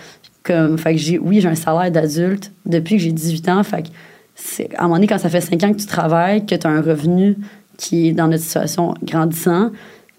[0.43, 3.63] Comme, fait que j'ai, oui, j'ai un salaire d'adulte depuis que j'ai 18 ans.
[3.63, 3.89] Fait que
[4.77, 6.71] à un moment donné, quand ça fait 5 ans que tu travailles, que tu as
[6.71, 7.37] un revenu
[7.79, 9.71] qui est dans notre situation grandissant,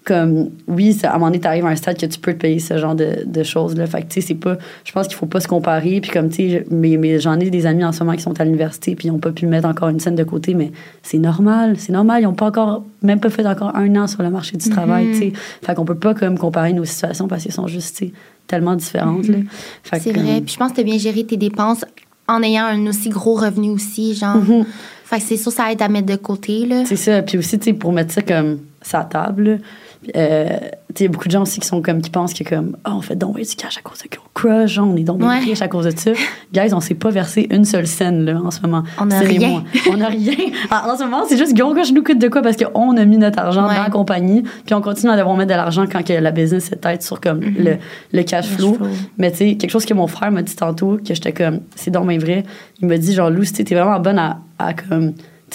[0.04, 2.34] comme, oui, ça- à un moment donné, tu arrives à un stade que tu peux
[2.34, 3.86] te payer ce genre de, de choses-là.
[3.86, 5.98] Fait que, tu sais, c'est pas, je pense qu'il faut pas se comparer.
[6.02, 8.38] Puis, comme, tu sais, mais, mais j'en ai des amis en ce moment qui sont
[8.38, 11.16] à l'université, puis ils n'ont pas pu mettre encore une scène de côté, mais c'est
[11.16, 12.20] normal, c'est normal.
[12.20, 15.06] Ils n'ont pas encore, même pas fait encore un an sur le marché du travail,
[15.12, 15.32] tu sais.
[15.64, 18.04] Fait qu'on peut pas, comme, comparer nos situations parce qu'elles sont juste,
[18.46, 19.24] tellement différentes.
[19.84, 20.36] Fait C'est vrai.
[20.36, 21.86] euh, Puis je pense que tu as bien géré tes dépenses
[22.28, 24.36] en ayant un aussi gros revenu aussi, genre.
[24.36, 24.64] Mhm.
[25.04, 26.84] Fait que c'est sûr, ça aide à mettre de côté, là.
[26.86, 27.22] C'est ça.
[27.22, 29.56] Puis aussi, tu sais, pour mettre ça comme sa table, là,
[30.16, 30.70] euh, tu sais,
[31.00, 32.92] il y a beaucoup de gens aussi qui sont comme, qui pensent que comme, oh,
[32.96, 35.38] on fait donc du cash à cause de qu'on crush, on est donc Ouais.
[35.40, 36.12] riche à cause de ça.
[36.52, 38.82] Guys, on s'est pas versé une seule scène, là, en ce moment.
[39.00, 39.64] On a rien.
[39.90, 40.34] On a rien.
[40.70, 43.04] En, en ce moment, c'est juste Guillaume je nous coûte de quoi parce qu'on a
[43.04, 43.74] mis notre argent Ouais.
[43.76, 46.70] dans la compagnie, puis on continue à devoir mettre de l'argent quand que la business
[46.72, 47.76] est tête sur comme le,
[48.12, 48.74] le cash flow.
[48.74, 48.86] flow.
[49.18, 51.90] Mais tu sais, quelque chose que mon frère m'a dit tantôt, que j'étais comme, c'est
[51.90, 52.44] donc bien vrai.
[52.80, 55.12] Il m'a dit, genre, Lou, tu vraiment bonne à, à comme,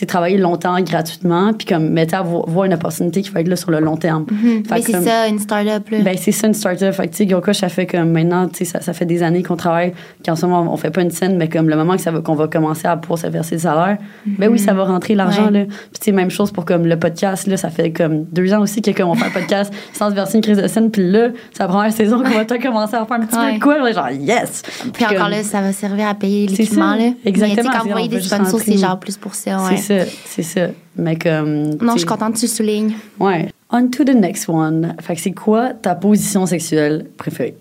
[0.07, 3.55] travailler longtemps gratuitement, puis comme, sais, à vo- voir une opportunité qui va être là
[3.55, 4.25] sur le long terme.
[4.31, 4.63] Mhm.
[4.63, 5.97] Que c'est ça, une start-up, là.
[6.01, 6.93] ben, c'est ça une start-up.
[6.93, 9.23] Fait que, tu sais, Gyoka, ça fait comme maintenant, tu sais, ça, ça fait des
[9.23, 9.93] années qu'on travaille,
[10.25, 12.21] qu'en ce moment, on fait pas une scène, mais comme le moment que ça va,
[12.21, 15.45] qu'on va commencer à pouvoir se verser le salaire, ben oui, ça va rentrer l'argent,
[15.47, 15.51] Ouais.
[15.51, 15.65] là.
[15.65, 18.81] Puis, tu même chose pour comme le podcast, là, ça fait comme deux ans aussi
[18.81, 21.29] que comme on fait un podcast sans se verser une crise de scène, puis là,
[21.51, 23.55] c'est la première saison qu'on va commencer à faire un petit peu Ouais.
[23.57, 24.61] de quoi, là, genre, yes!
[24.93, 26.97] Puis encore comme- là, ça va servir à payer l'équipement, ça.
[26.97, 27.11] là.
[27.25, 29.78] Exactement, Mais quand vous voyez des sponsors, c'est genre plus pour ça, ouais.
[29.79, 30.67] C'est ça, c'est ça.
[30.95, 31.75] Mais comme.
[31.81, 32.93] Non, je suis contente que tu le soulignes.
[33.19, 33.51] Ouais.
[33.71, 34.95] On to the next one.
[35.01, 37.55] Fait que c'est quoi ta position sexuelle préférée?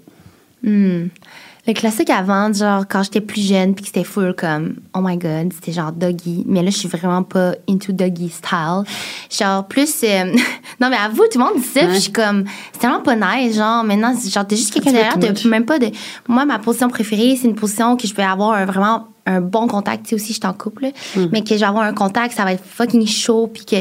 [0.62, 1.06] Hmm.
[1.66, 5.18] Le classique avant, genre quand j'étais plus jeune, puis que c'était full comme oh my
[5.18, 6.42] god, c'était genre doggy.
[6.46, 8.84] Mais là, je suis vraiment pas into doggy style.
[9.30, 10.02] Genre plus.
[10.02, 10.24] euh,
[10.80, 13.14] non, mais à vous, tout le monde dit ça, je suis comme c'est tellement pas
[13.16, 13.54] nice.
[13.56, 15.88] Genre maintenant, genre t'es juste quelqu'un derrière, t'as même pas de.
[16.26, 19.66] Moi, ma position préférée, c'est une position que je vais avoir un- vraiment un bon
[19.66, 20.04] contact.
[20.04, 20.88] Tu sais aussi, je suis en couple, là.
[21.16, 21.28] Hmm.
[21.32, 23.76] mais que je vais avoir un contact, ça va être fucking chaud, puis que.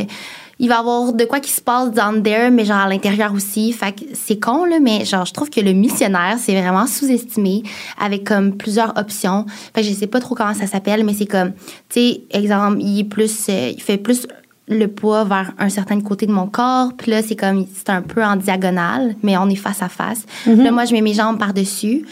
[0.59, 3.31] Il va y avoir de quoi qui se passe down there, mais genre à l'intérieur
[3.31, 3.71] aussi.
[3.73, 7.61] Fait que c'est con, là, mais genre, je trouve que le missionnaire, c'est vraiment sous-estimé
[7.99, 9.45] avec comme plusieurs options.
[9.75, 11.51] Fait que je sais pas trop comment ça s'appelle, mais c'est comme,
[11.89, 14.25] tu sais, exemple, il est plus, euh, il fait plus
[14.67, 16.91] le poids vers un certain côté de mon corps.
[16.97, 20.25] Puis là, c'est comme, c'est un peu en diagonale, mais on est face à face.
[20.43, 22.05] Puis là, moi, je mets mes jambes par-dessus.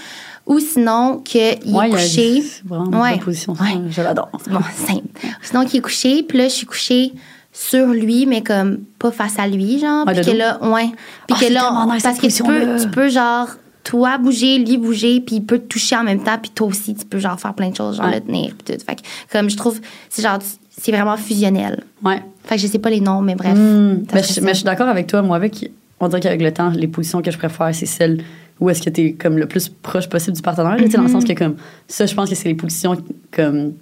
[0.46, 2.42] Ou sinon, qu'il est Ouais, a- couché.
[2.42, 3.18] C'est vraiment une Ouais.
[3.20, 3.54] position.
[3.54, 3.82] Ouais.
[3.90, 4.30] Je l'adore.
[4.50, 5.08] Bon, simple.
[5.42, 7.14] Sinon, qui est couché, puis là, je suis couchée
[7.52, 10.06] sur lui, mais comme pas face à lui, genre.
[10.06, 10.90] Puis que là, ouais.
[11.28, 13.48] Puis Ah, que là, nice, parce que tu peux, tu peux, genre,
[13.84, 16.94] toi bouger, lui bouger, puis il peut te toucher en même temps, puis toi aussi,
[16.96, 18.84] tu peux, genre, faire plein de choses, genre, le tenir, puis tout.
[18.86, 19.80] Fait que, comme, je trouve,
[20.10, 20.38] c'est genre,
[20.78, 21.84] c'est vraiment fusionnel.
[22.04, 22.22] Ouais.
[22.44, 23.58] Fait que je sais pas les noms, mais bref.
[23.58, 24.04] Hmm.
[24.14, 25.22] Mais je, mais je suis d'accord avec toi.
[25.24, 28.24] Moi, avec, on dirait qu'avec le temps, les positions que je préfère, c'est celles
[28.60, 30.78] où est-ce que tu es comme le plus proche possible du partenaire.
[30.78, 31.56] là, sais, Dans le sens que, comme,
[31.88, 32.96] ça, je pense que c'est les positions
[33.32, 33.74] comme,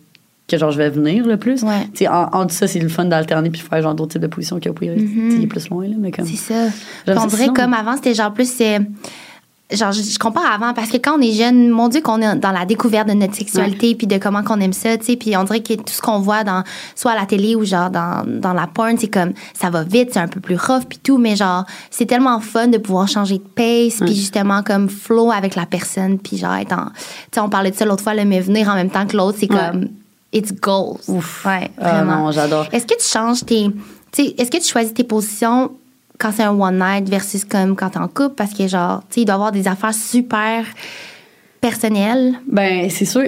[0.47, 1.63] que genre, je vais venir le plus.
[1.63, 1.83] Ouais.
[1.93, 4.21] Tu sais, En, en tout ça, c'est le fun d'alterner puis faire genre d'autres types
[4.21, 6.25] de positions que sais, il est plus loin, là, mais comme.
[6.25, 6.69] C'est ça.
[7.05, 8.47] Puis on ça, comme avant, c'était genre plus.
[8.61, 8.79] euh,
[9.71, 12.35] genre, je, je compare avant parce que quand on est jeune, mon Dieu, qu'on est
[12.35, 15.15] dans la découverte de notre sexualité puis de comment qu'on aime ça, tu sais.
[15.15, 16.63] Puis on dirait que tout ce qu'on voit dans,
[16.95, 20.09] soit à la télé ou genre dans, dans la porn, c'est comme ça va vite,
[20.13, 23.37] c'est un peu plus rough puis tout, mais genre, c'est tellement fun de pouvoir changer
[23.39, 26.85] de pace puis justement comme flow avec la personne puis genre être en.
[26.87, 26.91] Tu
[27.35, 29.37] sais, on parlait de ça l'autre fois, le mais venir en même temps que l'autre,
[29.39, 29.57] c'est Ouais.
[29.71, 29.87] comme.
[30.35, 30.97] It's goals.
[31.07, 31.45] Ouf.
[31.45, 32.25] Ouais, Ah vraiment.
[32.25, 32.65] non, j'adore.
[32.71, 33.67] Est-ce que tu changes tes.
[34.11, 35.71] tu sais, Est-ce que tu choisis tes positions
[36.19, 38.35] quand c'est un one night versus comme quand t'es en couple?
[38.35, 40.65] Parce que, genre, tu sais, il doit avoir des affaires super
[41.61, 42.33] personnel?
[42.51, 43.23] Ben, c'est sûr.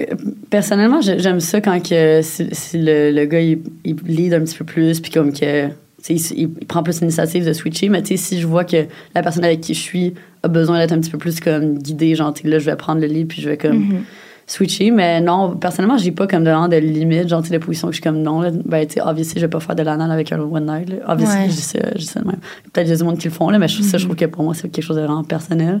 [0.50, 4.40] Personnellement, j'ai- j'aime ça quand que si, si le, le gars, il, il lead un
[4.40, 5.68] petit peu plus, puis comme que.
[6.08, 9.22] Il, il prend plus l'initiative de switcher, mais tu sais, si je vois que la
[9.24, 12.32] personne avec qui je suis a besoin d'être un petit peu plus comme guidée, genre,
[12.44, 14.02] là, je vais prendre le lead, puis je vais comme Mhm.
[14.46, 14.90] Switcher.
[14.90, 17.92] Mais non, personnellement, j'ai pas comme de, de limite, genre, tu sais, de position que
[17.92, 20.10] je suis comme non, là, ben, tu sais, obviously, je vais pas faire de l'anal
[20.10, 20.96] avec un one night, là.
[21.08, 21.50] Obviously, Ouais.
[21.50, 22.38] je ça, je de même.
[22.72, 24.16] Peut-être qu'il y a du monde qui le font, là, mais je, ça, je trouve
[24.16, 25.80] que pour moi, c'est quelque chose de vraiment personnel.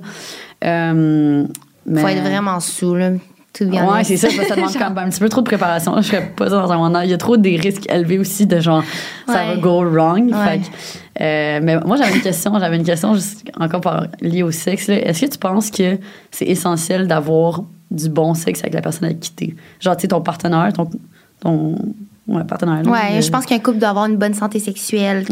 [0.64, 1.44] Euh,
[1.86, 2.00] mais...
[2.00, 3.10] Faut être vraiment sous, là.
[3.56, 3.90] Tout bien.
[3.90, 5.96] Ouais, c'est ça, ça demande quand même un petit peu trop de préparation.
[5.96, 7.00] Je ferais pas ça dans un moment.
[7.00, 8.84] Il y a trop des risques élevés aussi de genre,
[9.26, 10.30] ça va go wrong.
[10.30, 10.44] Ouais.
[10.44, 10.64] Fait que,
[11.22, 14.90] euh, mais moi, j'avais une question, j'avais une question juste encore par, liée au sexe.
[14.90, 15.98] Est-ce que tu penses que
[16.30, 19.54] c'est essentiel d'avoir du bon sexe avec la personne avec qui t'es?
[19.80, 20.88] Genre, tu sais, ton partenaire, ton,
[21.40, 21.76] ton
[22.28, 22.82] ouais, partenaire.
[22.82, 25.24] là, Ouais, le- je pense qu'un couple doit avoir une bonne santé sexuelle.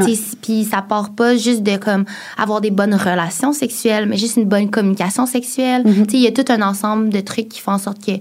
[0.42, 2.04] Puis ça part pas juste de comme
[2.38, 5.82] avoir des bonnes relations sexuelles, mais juste une bonne communication sexuelle.
[5.82, 6.06] Mm-hmm.
[6.06, 8.12] Tu sais, Il y a tout un ensemble de trucs qui font en sorte que,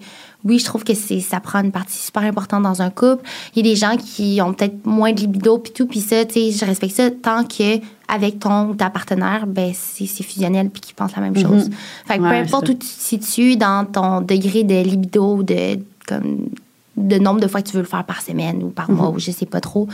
[0.45, 3.23] oui, je trouve que c'est ça prend une partie super importante dans un couple.
[3.55, 6.25] Il y a des gens qui ont peut-être moins de libido puis tout, puis ça,
[6.25, 7.79] tu sais, je respecte ça tant que
[8.09, 11.69] avec ton ou ta partenaire, ben c'est c'est fusionnel puis qu'ils pensent la même chose.
[12.05, 12.29] Fait que Mm-hmm.
[12.29, 16.49] Ouais, peu importe où tu te situes dans ton degré de libido ou de comme
[16.97, 18.95] de nombre de fois que tu veux le faire par semaine ou par Mm-hmm.
[18.95, 19.87] mois ou je sais pas trop.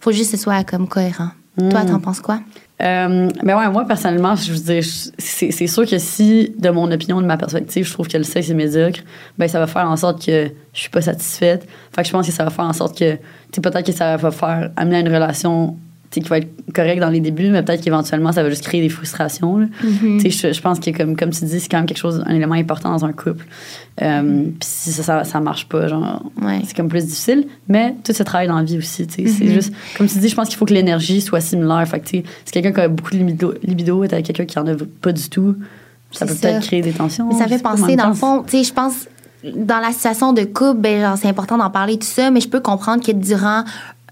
[0.00, 1.30] Faut juste que ce soit comme cohérent.
[1.70, 1.86] Toi, Mm.
[1.86, 2.40] t'en penses quoi?
[2.82, 7.20] Euh, mais ouais, moi, personnellement, je dire, je- c'est sûr que si, de mon opinion,
[7.20, 9.00] de ma perspective, je trouve que le sexe est médiocre,
[9.38, 11.68] ben ça va faire en sorte que je suis pas satisfaite.
[11.94, 13.16] Fait que je pense que ça va faire en sorte que,
[13.52, 15.76] tu peut-être que ça va faire amener à une relation,
[16.20, 18.88] qui va être correcte dans les débuts, mais peut-être qu'éventuellement, ça va juste créer des
[18.88, 19.58] frustrations.
[19.58, 19.66] là.
[19.82, 20.20] Mm-hmm.
[20.20, 22.34] Sais, je, je pense que, comme, comme tu dis, c'est quand même quelque chose, un
[22.34, 23.46] élément important dans un couple.
[24.02, 26.60] Euh, Puis si ça, ça, ça marche pas, genre, Ouais.
[26.66, 29.06] c'est comme plus difficile, mais tout se travaille dans la vie aussi.
[29.06, 29.28] tu sais.
[29.28, 29.52] C'est Mhm.
[29.52, 31.86] juste, comme tu dis, je pense qu'il faut que l'énergie soit similaire.
[31.86, 34.58] Fait que, tu sais, si quelqu'un qui a beaucoup de libido, libido avec quelqu'un qui
[34.58, 35.56] en a pas du tout,
[36.10, 37.28] ça peut peut-être créer des tensions.
[37.28, 39.06] Mais ça fait penser, dans le fond, tu sais, je pense,
[39.56, 42.48] dans la situation de couple, ben, genre, c'est important d'en parler, tout ça, mais je
[42.48, 43.64] peux comprendre que durant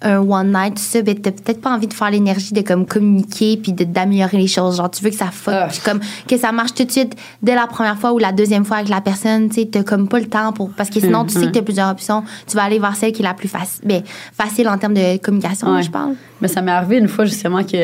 [0.02, 2.86] un one night, tout ça, ben, t'as peut-être pas envie de faire l'énergie de, comme,
[2.86, 4.76] communiquer puis d'améliorer les choses.
[4.76, 5.68] Genre, tu veux que ça fuck, Ah.
[5.70, 8.64] puis comme, que ça marche tout de suite dès la première fois ou la deuxième
[8.64, 11.24] fois avec la personne, tu sais, t'as comme pas le temps pour, parce que sinon,
[11.24, 12.24] tu sais que t'as plusieurs options.
[12.46, 14.02] Tu vas aller vers celle qui est la plus facile, ben,
[14.36, 15.82] facile en termes de communication, Ouais.
[15.82, 16.14] je parle.
[16.40, 17.76] Mais ça m'est arrivé une fois justement que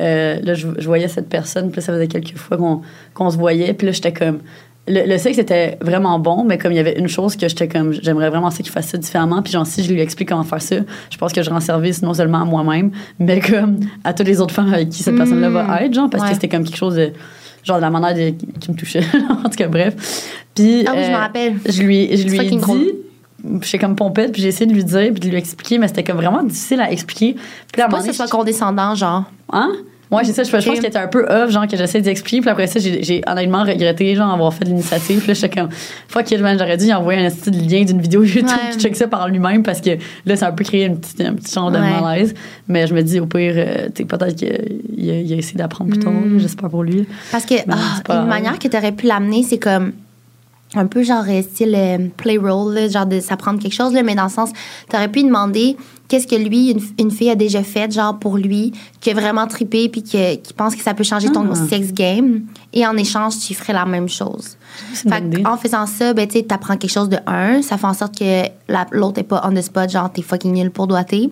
[0.00, 2.82] euh, là, je, je voyais cette personne, puis ça faisait quelques fois qu'on
[3.14, 4.38] qu'on se voyait, puis là, j'étais comme.
[4.88, 7.66] Le, le sexe était vraiment bon, mais comme il y avait une chose que j'étais
[7.66, 10.44] comme, j'aimerais vraiment ça qu'il fasse ça différemment, puis genre, si je lui explique comment
[10.44, 10.76] faire ça,
[11.10, 14.40] je pense que je rends service non seulement à moi-même, mais comme à toutes les
[14.40, 16.28] autres femmes avec qui cette personne-là va être, genre, parce Ouais.
[16.30, 17.12] que c'était comme quelque chose de.
[17.64, 19.02] Genre, de la manière de- qui, me touchait.
[19.44, 19.94] en tout cas, bref.
[20.54, 20.84] Puis.
[20.86, 21.54] Ah oui, je me euh, rappelle.
[21.68, 22.92] Je lui, je lui ai dit,
[23.62, 26.04] j'étais comme pompette, puis j'ai essayé de lui dire, puis de lui expliquer, mais c'était
[26.04, 27.34] comme vraiment difficile à expliquer.
[27.34, 29.24] Puis là, à Pas que ce soit condescendant, genre.
[29.52, 29.72] Hein?
[30.10, 30.42] Ouais, c'est ça.
[30.44, 32.40] Je, je pense qu'il était un peu off, genre, que j'essaie d'expliquer.
[32.40, 35.18] Puis après ça, j'ai honnêtement regretté, genre, avoir fait l'initiative.
[35.18, 35.68] Puis là, j'étais comme,
[36.08, 38.70] fuck it, man, j'aurais dû lui envoyer un petit lien d'une vidéo YouTube Ouais.
[38.72, 39.90] qui check ça par lui-même parce que
[40.24, 42.00] là, ça a un peu créé une petite, un petit genre de Ouais.
[42.00, 42.34] malaise.
[42.68, 44.58] Mais je me dis, au pire, euh, tu sais, peut-être qu'il a,
[44.96, 46.12] il a essayé d'apprendre plus tard.
[46.12, 46.38] Mm.
[46.38, 47.06] J'espère pour lui.
[47.32, 48.28] Parce que ah, une grave.
[48.28, 49.92] manière que tu aurais pu l'amener, c'est comme
[50.78, 54.02] un peu genre euh, style euh, play role, là, genre de s'apprendre quelque chose, là,
[54.02, 54.50] mais dans le sens,
[54.88, 55.76] tu aurais pu lui demander
[56.08, 59.46] qu'est-ce que lui, une, une fille a déjà fait, genre pour lui, qui a vraiment
[59.46, 61.54] trippé puis qui pense que ça peut changer ton Ah.
[61.68, 62.42] sex game.
[62.72, 64.56] Et en échange, tu ferais la même chose.
[64.94, 67.60] Fait en faisant ça, ben, tu apprends quelque chose de un.
[67.62, 70.52] Ça fait en sorte que la- l'autre n'est pas on the spot, genre t'es fucking
[70.52, 71.30] nul pour doigter.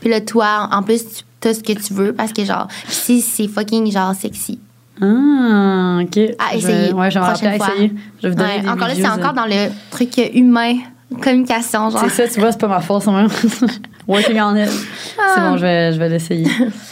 [0.00, 1.04] Puis là, toi, en plus,
[1.40, 4.58] tu as ce que tu veux parce que, genre, si c'est fucking, genre, sexy.
[5.00, 6.18] Ah, OK.
[6.38, 6.92] À essayer.
[6.92, 7.74] ouais, je me rappeler prochaine fois.
[7.74, 7.92] essayer.
[8.18, 10.76] Je vais vous donner Ouais, des encore là, c'est encore dans le truc humain,
[11.22, 12.02] communication, genre.
[12.08, 13.26] C'est ça, tu vois, c'est pas ma force, moi.
[14.08, 14.68] Working on it.
[14.70, 15.50] C'est Ah.
[15.50, 16.46] bon, je vais, je vais l'essayer.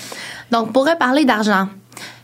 [0.51, 1.69] Donc, pour reparler d'argent,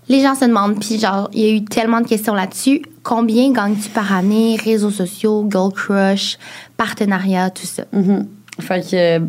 [0.08, 2.82] les gens se demandent, puis genre, il y a eu tellement de questions là-dessus.
[3.02, 6.36] Combien gagnes-tu par année, réseaux sociaux, Gold Crush,
[6.76, 7.84] partenariat, tout ça?
[7.92, 8.26] Mhm.
[8.60, 9.20] Fait que, euh,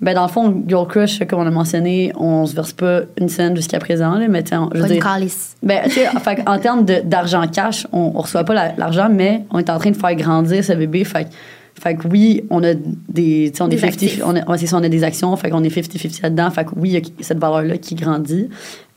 [0.00, 3.28] ben dans le fond, Girl Crush, comme on a mentionné, on se verse pas une
[3.28, 5.02] scène jusqu'à présent, là, mais on- je veux dire,
[5.62, 5.80] ben,
[6.20, 9.78] fait en termes d'argent cash, on, on reçoit pas la- l'argent, mais on est en
[9.78, 11.02] train de faire grandir ce bébé.
[11.04, 11.26] Fait,
[11.80, 14.22] fait que oui, on a des, on est Des 50, actifs.
[14.24, 16.50] on a, ouais, c'est ça, on a des actions, fait qu'on est 50-50 là-dedans.
[16.50, 18.48] Fait que oui, il y a cette valeur-là qui grandit.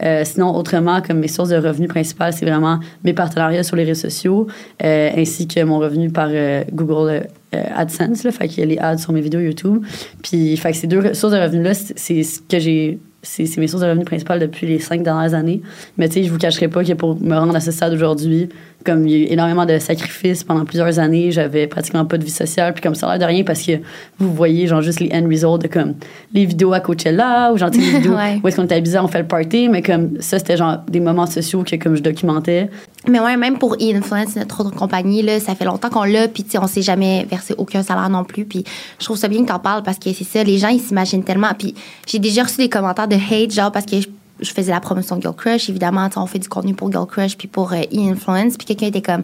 [0.04, 3.84] Euh, sinon, autrement, comme mes sources de revenus principales, c'est vraiment mes partenariats sur les
[3.84, 4.48] réseaux sociaux,
[4.84, 8.78] euh, ainsi que mon revenu par euh, Google AdSense, là, fait qu'il y a les
[8.80, 9.84] ads sur mes vidéos YouTube.
[10.24, 13.00] Puis, fait que ces deux sources de revenus-là, c'est ce que j'ai.
[13.24, 15.62] C'est mes sources de revenus principales depuis les cinq dernières années.
[15.98, 18.50] Mais tu sais, je vous cacherai pas que pour me rendre à ce stade aujourd'hui,
[18.84, 22.24] comme il y a eu énormément de sacrifices pendant plusieurs années, j'avais pratiquement pas de
[22.24, 23.74] vie sociale, puis comme ça a l'air de rien parce que
[24.20, 25.94] vous voyez genre juste les end results de comme
[26.34, 28.40] les vidéos à Coachella ou genre les vidéos Ouais.
[28.44, 31.00] où est-ce qu'on était habillés, on fait le party, mais comme ça c'était genre des
[31.00, 32.70] moments sociaux que comme je documentais.
[33.08, 36.44] Mais ouais, même pour E-Influence, notre autre compagnie, là, ça fait longtemps qu'on l'a, puis
[36.44, 38.46] tu sais, on s'est jamais versé aucun salaire non plus.
[38.46, 38.64] Puis
[39.00, 41.24] je trouve ça bien que t'en parles parce que c'est ça, les gens, ils s'imaginent
[41.24, 41.50] tellement.
[41.58, 41.74] Puis
[42.06, 44.08] j'ai déjà reçu des commentaires de hate, genre parce que je,
[44.42, 47.38] je faisais la promotion de Girl Crush, évidemment, on fait du contenu pour Girl Crush,
[47.38, 49.24] puis pour euh, E-Influence, puis quelqu'un était comme,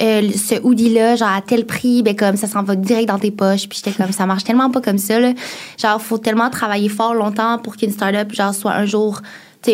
[0.00, 3.30] euh, ce hoodie-là, genre à tel prix, ben comme ça s'en va direct dans tes
[3.30, 3.68] poches.
[3.68, 5.32] Puis j'étais comme, ça marche tellement pas comme ça, là.
[5.78, 9.20] Genre, faut tellement travailler fort longtemps pour qu'une startup, genre, soit un jour.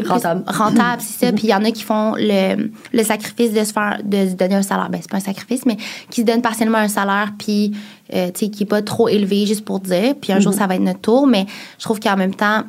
[0.07, 0.45] Rentable.
[0.47, 1.33] rentable, c'est ça.
[1.33, 4.35] Puis il y en a qui font le, le sacrifice de se faire, de se
[4.35, 4.91] donner un salaire.
[4.91, 5.79] Ben, c'est pas un sacrifice, mais
[6.11, 7.73] qui se donnent partiellement un salaire, puis,
[8.13, 10.15] euh, tu sais, qui est pas trop élevé juste pour dire.
[10.21, 11.27] Puis un jour, ça va être notre tour.
[11.27, 11.47] Mais
[11.79, 12.65] je trouve qu'en même temps,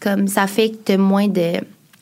[0.00, 1.52] comme ça fait que moins de.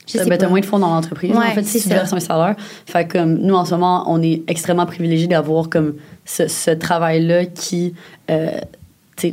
[0.06, 1.96] Je sais Ben, t'as moins de fonds dans l'entreprise, Ouais, en fait, si tu ça.
[1.96, 2.56] verses un salaire.
[2.86, 6.70] Fait que, comme nous, en ce moment, on est extrêmement privilégiés d'avoir comme ce, ce
[6.70, 7.94] travail-là qui.
[8.30, 8.52] euh,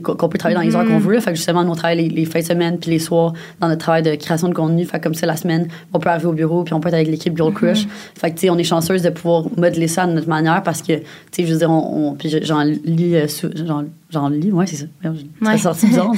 [0.01, 0.87] qu'on peut travailler dans les heures Mm-hmm.
[0.87, 1.13] qu'on veut.
[1.13, 1.21] là.
[1.21, 3.67] Fait que justement, nous, on travaille les, les fins de semaine puis les soirs dans
[3.67, 4.83] notre travail de création de contenu.
[4.83, 6.95] Fait que comme ça, la semaine, on peut arriver au bureau puis on peut être
[6.95, 7.85] avec l'équipe Girl Crush.
[8.15, 10.81] Fait que, tu sais, on est chanceuse de pouvoir modeler ça de notre manière parce
[10.81, 13.27] que, tu sais, je veux dire, on, on- puis j'en lis, euh,
[13.63, 13.83] j'en,
[14.15, 14.85] j'en lis, ouais, c'est ça.
[15.03, 15.57] Ouais.
[15.57, 16.11] sorti bizarre.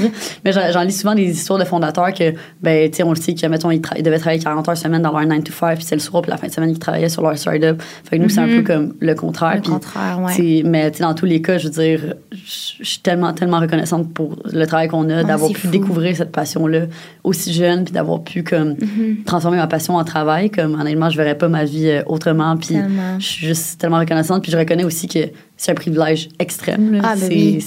[0.45, 3.33] Mais j'en, lis souvent des histoires de fondateurs que, ben, tu sais, on le sait
[3.33, 5.83] que, mettons, ils, ils devaient travailler 40 heures semaine dans leur 9 to 5 puis
[5.83, 7.81] c'est le soir puis la fin de semaine qu'ils travaillaient sur leur startup.
[8.03, 9.55] Fait que nous, c'est un peu comme le contraire.
[9.55, 10.63] Le contraire, ouais.
[10.65, 14.13] mais tu sais, dans tous les cas, je veux dire, je suis tellement, tellement reconnaissante
[14.13, 15.67] pour le travail qu'on a, d'avoir pu fou.
[15.69, 16.85] découvrir cette passion-là
[17.23, 19.23] aussi jeune, puis d'avoir pu comme Mm-hmm.
[19.23, 20.49] transformer ma passion en travail.
[20.49, 22.55] Comme honnêtement, je verrais pas ma vie euh, autrement.
[22.57, 22.75] Puis
[23.19, 24.43] je suis juste tellement reconnaissante.
[24.43, 25.19] Puis je reconnais aussi que
[25.59, 26.93] c'est un privilège extrême.
[26.93, 27.01] là.
[27.03, 27.59] Ah, ben oui.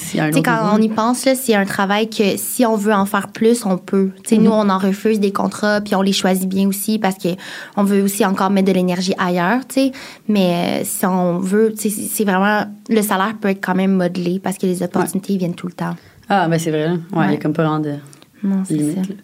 [0.44, 3.66] quand on y pense, là, c'est un travail que si on veut en faire plus,
[3.66, 4.10] on peut.
[4.30, 7.28] Nous, on en refuse des contrats, puis on les choisit bien aussi parce que
[7.76, 9.92] on veut aussi encore mettre de l'énergie ailleurs, tu sais.
[10.28, 12.64] Mais euh, si on veut, c'est vraiment...
[12.88, 15.96] Le salaire peut être quand même modelé parce que les opportunités viennent tout le temps.
[16.28, 16.90] Ah, ben c'est vrai.
[16.90, 17.38] Ouais, il y a Ouais.
[17.38, 17.94] comme pas vraiment de
[18.44, 18.94] Non, c'est limite.
[18.96, 19.00] ça.
[19.02, 19.16] là.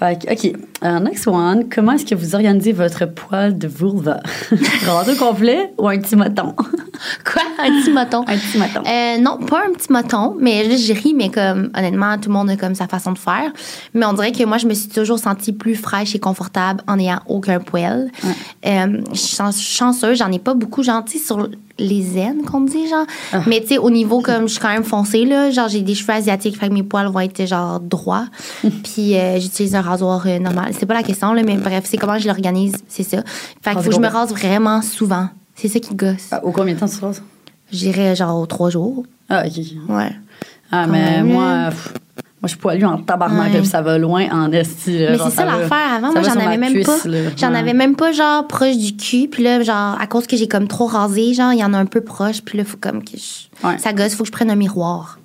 [0.00, 0.56] Fait que, OK.
[0.82, 1.68] Euh, next one.
[1.68, 4.20] Comment est-ce que vous organisez votre poil de vulva?
[4.86, 6.54] Rendu complet ou un petit moton?
[7.30, 7.42] Quoi?
[7.58, 8.22] Un petit moton?
[8.26, 8.80] un petit moton.
[8.88, 12.48] Euh, non, pas un petit moton, mais j'ai ri, mais comme, honnêtement, tout le monde
[12.48, 13.52] a comme sa façon de faire.
[13.92, 16.96] Mais on dirait que moi, je me suis toujours sentie plus fraîche et confortable en
[16.96, 18.10] n'ayant aucun poil.
[18.66, 21.46] Euh, je suis chan- chanceuse, j'en ai pas beaucoup, genre, sais, sur
[21.80, 23.06] les aines, qu'on dit, genre.
[23.32, 23.42] Ah.
[23.46, 25.94] Mais tu sais, au niveau, comme, je suis quand même foncée, là, genre, j'ai des
[25.94, 28.26] cheveux asiatiques, fait que mes poils vont être, genre, droits.
[28.84, 30.72] Puis euh, j'utilise un rasoir euh, normal.
[30.78, 33.22] C'est pas la question, là, mais bref, c'est comment je l'organise, c'est ça.
[33.62, 35.28] Fait qu'il faut que je me rase vraiment souvent.
[35.54, 36.28] C'est ça qui gosse.
[36.30, 37.22] Ah, au combien de temps tu te rases?
[37.72, 39.04] Je dirais, genre, aux trois jours.
[39.28, 39.64] Ah, OK.
[39.88, 40.12] Ouais.
[40.72, 41.94] Ah, Quand mais même, moi, pff,
[42.42, 43.64] moi, je suis poilue en tabarnak, Ouais.
[43.64, 44.92] ça va loin en esti.
[45.10, 45.94] Mais c'est ça l'affaire.
[45.96, 46.96] Avant, moi, j'en avais même cuisse, pas.
[47.36, 47.58] J'en Ouais.
[47.58, 49.28] avais même pas, genre, proche du cul.
[49.30, 51.78] Puis là, genre, à cause que j'ai comme trop rasé, genre, il y en a
[51.78, 52.40] un peu proche.
[52.42, 53.66] Puis là, faut comme que je...
[53.66, 53.76] Ouais.
[53.78, 55.18] Ça gosse, faut que je prenne un miroir.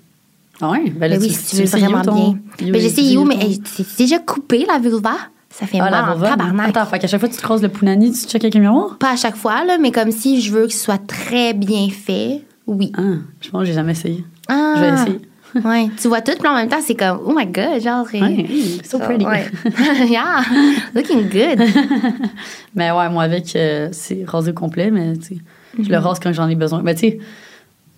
[0.62, 0.90] Ah ouais?
[0.90, 2.38] Ben là, Ben oui, tu- si tu veux vraiment bien.
[2.72, 5.12] Ben, j'essaie où où, mais c'est déjà coupé, la vulva.
[5.50, 6.70] Ça fait Ah, mal tabarnak.
[6.70, 8.60] Attends, fait qu'à chaque fois que tu te creuses le punani, tu checkes avec un
[8.60, 8.98] miroir?
[9.00, 11.88] Pas à chaque fois, là, mais comme si je veux que ce soit très bien
[11.90, 12.92] fait, oui.
[12.98, 13.02] Ah,
[13.40, 14.26] je pense que j'ai jamais essayé.
[14.50, 14.74] Ah.
[14.76, 15.22] Je vais essayer.
[15.64, 18.06] Ouais, tu vois tout, puis en même temps, c'est comme, oh my god, genre.
[18.14, 18.46] Ouais,
[18.84, 19.26] so pretty.
[19.26, 19.46] ouais.
[20.10, 20.42] yeah,
[20.94, 21.60] looking good.
[22.76, 25.38] Mais ouais, moi, avec, euh, c'est rasé complet, mais tu sais,
[25.82, 26.82] je le rase quand j'en ai besoin.
[26.84, 27.20] Mais tu sais,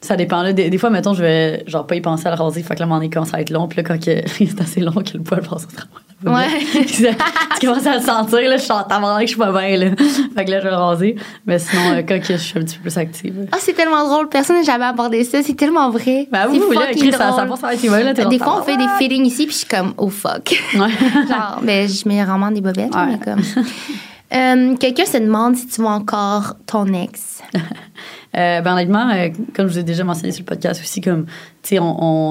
[0.08, 0.42] ça dépend.
[0.42, 0.54] Là.
[0.54, 2.64] Des, des fois, mettons, je vais genre pas y penser à le raser.
[2.64, 3.68] Fait que là, mon nez commence à être long.
[3.68, 6.02] Puis là, quand que- c'est assez long que le poil passe au travers.
[6.26, 6.48] Ouais.
[7.60, 9.92] tu commences à le sentir, là, je suis en tabarnak, je suis pas bien, là.
[10.36, 11.16] Fait que là, je vais le raser.
[11.46, 13.48] Mais sinon, euh, quand que je suis un petit peu plus active.
[13.52, 14.28] Ah, c'est tellement drôle.
[14.28, 15.44] Personne n'a jamais abordé ça.
[15.44, 16.28] C'est tellement vrai.
[16.32, 18.14] Ben, c'est vous, là, Chris, ça, ça passe là.
[18.14, 20.60] Des fois, on fait des fittings ici, puis je suis comme, oh fuck.
[20.74, 20.80] Ouais.
[21.30, 23.06] Genre, mais je mets vraiment des bobettes, Ouais.
[23.06, 23.42] mais comme.
[24.34, 27.42] Euh, Quelqu'un se demande si tu vois encore ton ex.
[28.38, 31.26] Euh, ben honnêtement, euh, comme je vous ai déjà mentionné sur le podcast aussi, comme,
[31.74, 31.78] on,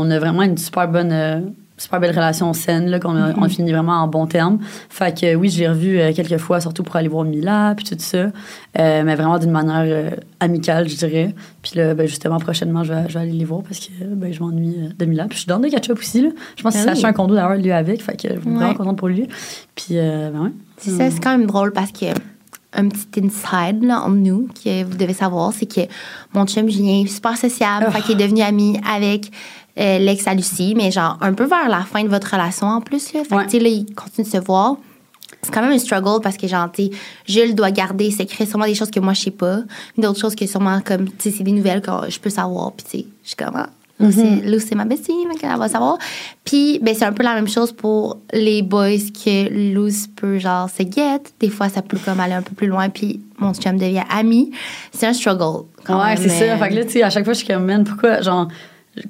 [0.05, 1.41] on a vraiment une super bonne, euh,
[1.77, 4.61] super belle relation saine, là, qu'on a, on a fini vraiment en bon terme.
[4.89, 7.85] Fait que oui, je l'ai revu euh, quelques fois, surtout pour aller voir Mila, puis
[7.85, 8.29] tout ça.
[8.77, 11.35] Mais vraiment d'une manière amicale, je dirais.
[11.61, 14.33] Puis là, ben, justement, prochainement, je vais, je vais aller les voir parce que ben,
[14.33, 15.25] je m'ennuie de Mila.
[15.25, 16.29] Puis je suis dans de catch-up aussi, là.
[16.57, 16.93] Je pense Ah s'est oui.
[16.93, 18.01] acheté un condo d'ailleurs, lui, avec.
[18.01, 19.27] Fait que je suis vraiment contente pour lui.
[19.75, 20.51] Puis, ben ouais.
[20.79, 22.07] C'est ça, c'est quand même drôle parce que
[22.77, 25.81] un petit inside là, entre nous que vous devez savoir, c'est que
[26.35, 29.31] mon chum Julien est super sociable, fait qu'il est devenu ami avec
[29.79, 32.81] euh, l'ex à Lucie, mais genre un peu vers la fin de votre relation en
[32.81, 33.13] plus.
[33.13, 33.21] Là.
[33.25, 33.59] Fait que, Ouais.
[33.61, 34.77] là, il continue de se voir.
[35.43, 36.91] C'est quand même un struggle parce que, genre, tu sais,
[37.27, 39.59] Jules doit garder secret sûrement des choses que moi, je sais pas.
[39.99, 42.73] D'autres choses que sûrement, comme, tu sais, c'est des nouvelles que je peux savoir.
[42.73, 45.59] Puis, tu sais, je suis comme, ah, Lou, c'est- Lou, c'est ma bestie, donc elle
[45.59, 45.97] va savoir.
[46.45, 48.91] Puis, ben, c'est un peu la même chose pour les boys
[49.25, 51.33] que Lou peut, genre, se guette.
[51.41, 54.51] Des fois, ça peut comme aller un peu plus loin, puis mon chum devient ami.
[54.93, 55.65] C'est un struggle.
[55.85, 56.45] quand Ouais, même, c'est ça.
[56.45, 58.49] mais- Fait que là, tu sais, à chaque fois, je suis comme, man, pourquoi, genre,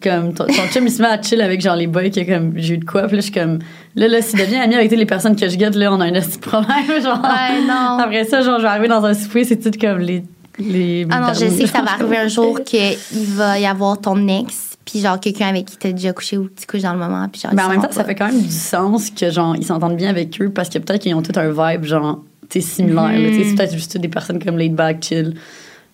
[0.02, 2.52] comme, ton, ton chum, il se met à chill avec, genre, les boys qui, comme,
[2.56, 3.02] j'ai eu de quoi?
[3.08, 3.58] Puis là, je suis comme,
[3.96, 6.04] là, là, s'il devient ami avec toutes les personnes que je guette, là, on a
[6.06, 6.68] un petit problème,
[7.02, 7.20] genre.
[7.22, 7.98] Ouais, non.
[7.98, 10.22] Après ça, genre, je vais arriver dans un souper, c'est tout comme les.
[10.58, 12.96] les Ah non, je sais que ça va arriver un jour qu'il
[13.34, 16.66] va y avoir ton ex, puis genre quelqu'un avec qui t'as déjà couché ou tu
[16.66, 17.52] couches dans le moment, puis genre.
[17.54, 19.96] Mais ils en même temps, ça fait quand même du sens que, genre, ils s'entendent
[19.96, 23.10] bien avec eux parce que peut-être qu'ils ont tout un vibe, genre, tu similaire.
[23.14, 25.34] C'est peut-être juste des personnes comme laid back, chill.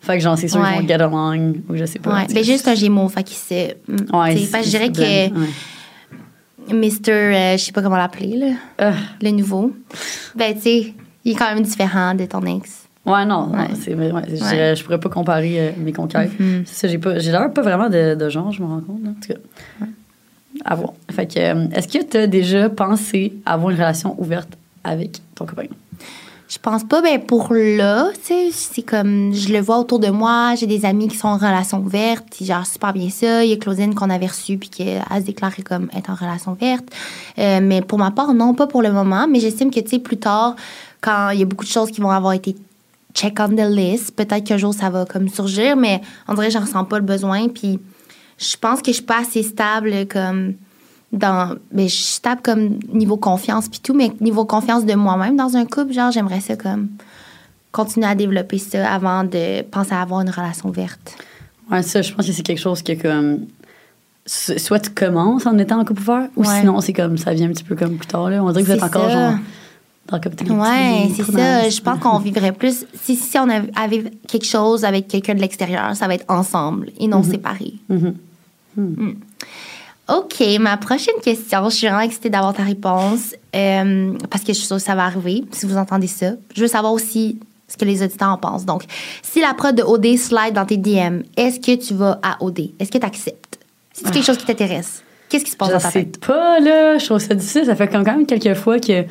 [0.01, 0.73] Fait que, genre, c'est sûr Ouais.
[0.73, 2.13] qu'ils vont get along, ou je sais pas.
[2.13, 2.35] Ouais, tu sais.
[2.35, 3.79] ben juste un gémeau, fait qu'il sait.
[4.13, 5.31] Ouais, tu sais, fait je dirais que ouais.
[6.69, 7.11] Mr.
[7.11, 8.47] euh, je sais pas comment l'appeler, là,
[8.81, 9.73] Euh, le nouveau,
[10.35, 12.85] ben tu sais, il est quand même différent de ton ex.
[13.05, 13.69] Ouais, non, non, Ouais.
[13.81, 14.23] c'est, ouais, je, Ouais.
[14.51, 16.39] dirais- je pourrais pas comparer euh, mes conquêtes.
[16.39, 16.63] Mhm.
[16.67, 19.03] C'est ça, j'ai pas, j'ai d'ailleurs pas vraiment de, de genre, je me rends compte.
[19.03, 19.11] là.
[19.11, 19.87] En tout cas,
[20.65, 20.93] à voir.
[21.11, 24.51] Fait que, euh, est-ce que tu as déjà pensé avoir une relation ouverte
[24.85, 25.65] avec ton copain?
[26.49, 30.09] Je pense pas, ben pour là, tu sais, c'est comme, je le vois autour de
[30.09, 33.43] moi, j'ai des amis qui sont en relation ouverte, ils gèrent super bien ça.
[33.43, 36.53] Il y a Claudine qu'on avait reçue, puis qu'elle se déclarait comme être en relation
[36.53, 36.85] ouverte.
[37.39, 39.99] Euh, mais pour ma part, non, pas pour le moment, mais j'estime que, tu sais,
[39.99, 40.55] plus tard,
[41.01, 42.55] quand il y a beaucoup de choses qui vont avoir été
[43.15, 46.53] check on the list, peut-être qu'un jour ça va comme surgir, mais on dirait que
[46.55, 47.79] j'en ressens pas le besoin, puis
[48.39, 50.55] je pense que je suis pas assez stable comme
[51.13, 55.37] dans mais je suis stable comme niveau confiance puis tout mais niveau confiance de moi-même
[55.37, 56.89] dans un couple genre j'aimerais ça comme
[57.71, 61.17] continuer à développer ça avant de penser à avoir une relation ouverte
[61.71, 63.47] Ouais, ça, je pense que c'est quelque chose que, comme,
[64.27, 66.61] so- soit tu commences en étant en couple ouvert, ou Ouais.
[66.61, 68.43] sinon, c'est comme, ça vient un petit peu comme plus tard, là.
[68.43, 69.31] On dirait que vous êtes encore, ça.
[69.31, 69.39] genre,
[70.09, 74.45] dans comme ouais c'est ça je pense qu'on vivrait plus si, si on avait quelque
[74.47, 78.15] chose avec quelqu'un de l'extérieur ça va être ensemble et non séparés Mhm.
[78.77, 79.13] Mm.
[80.09, 84.59] OK, ma prochaine question, je suis vraiment excitée d'avoir ta réponse euh, parce que je
[84.59, 86.33] suis sûre que ça va arriver si vous entendez ça.
[86.55, 87.39] Je veux savoir aussi
[87.69, 88.65] ce que les auditeurs en pensent.
[88.67, 88.83] Donc,
[89.23, 92.71] si la prod de OD slide dans tes DM, est-ce que tu vas à OD?
[92.81, 93.59] Est-ce que tu acceptes?
[93.93, 95.03] C'est quelque chose qui t'intéresse?
[95.29, 96.19] Qu'est-ce qui se passe Je dans ta sais tête?
[96.27, 96.99] pas, là.
[96.99, 97.65] Je trouve ça difficile.
[97.65, 99.05] Ça fait quand même quelques fois que,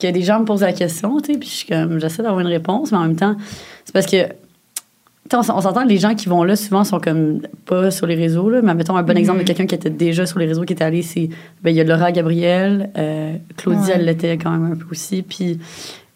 [0.00, 2.40] que des gens me posent la question, tu sais, puis je suis comme, j'essaie d'avoir
[2.40, 3.36] une réponse, mais en même temps,
[3.84, 6.84] c'est parce que, tu sais, on, on s'entend que les gens qui vont là, souvent,
[6.84, 8.60] sont comme pas sur les réseaux, là.
[8.62, 10.84] Mais mettons un bon exemple de quelqu'un qui était déjà sur les réseaux, qui était
[10.84, 11.28] allé, c'est,
[11.62, 13.92] ben, il y a Laura Gabriel, euh, Claudia, Ouais.
[13.94, 15.58] elle l'était quand même un peu aussi, puis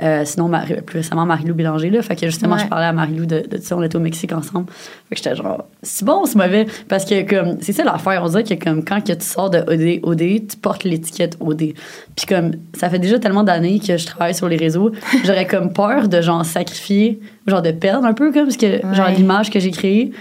[0.02, 2.00] euh, sinon, Marie- plus récemment, Marie-Lou Bélanger, là.
[2.02, 2.62] Fait que justement, Ouais.
[2.64, 4.66] je parlais à Marie-Lou de, de ça, on était au Mexique ensemble.
[5.08, 6.66] Fait que j'étais genre, c'est bon, c'est mauvais.
[6.88, 8.22] Parce que, comme, c'est ça l'affaire.
[8.24, 11.74] On dirait que, comme, quand que tu sors de OD, OD, tu portes l'étiquette OD.
[12.16, 14.90] Puis, comme, ça fait déjà tellement d'années que je travaille sur les réseaux,
[15.24, 19.08] j'aurais comme peur de, genre, sacrifier, genre, de perdre un peu, comme, parce que, genre,
[19.08, 20.12] l'image que j'ai créée,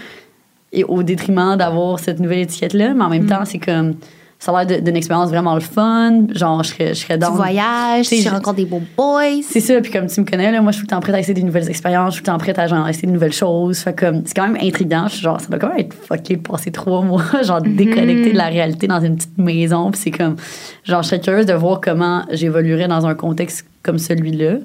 [0.72, 2.94] et au détriment d'avoir cette nouvelle étiquette-là.
[2.94, 3.94] Mais en même temps, c'est comme,
[4.42, 6.22] ça a l'air d'une expérience vraiment le fun.
[6.34, 7.32] Genre, je serais, je serais dans.
[7.32, 9.42] voyages, Tu sais, tu je- rencontres des beaux boys.
[9.42, 11.14] C'est ça, puis comme tu me connais, là, moi, je suis tout le temps prête
[11.14, 13.12] à essayer des nouvelles expériences, je suis tout le temps prête à genre, essayer de
[13.12, 13.78] nouvelles choses.
[13.80, 15.04] Fait comme, c'est quand même intriguant.
[15.08, 18.32] Je suis genre, ça doit quand même être fucké de passer trois mois, genre, déconnecté
[18.32, 19.90] de la réalité dans une petite maison.
[19.90, 20.36] Puis c'est comme,
[20.84, 24.58] genre, je serais curieuse de voir comment j'évoluerais dans un contexte comme celui-là.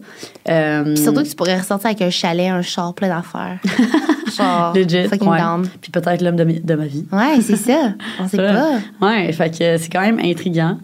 [0.49, 3.59] Euh, surtout que tu pourrais ressortir avec un chalet, un char plein d'affaires.
[4.37, 5.39] Genre, legit, fucking ouais.
[5.39, 5.67] down.
[5.81, 7.05] Puis peut-être l'homme de, de ma vie.
[7.11, 7.93] Ouais, c'est ça.
[8.19, 8.79] On sait pas.
[9.01, 10.77] Ouais, fait que c'est quand même intriguant.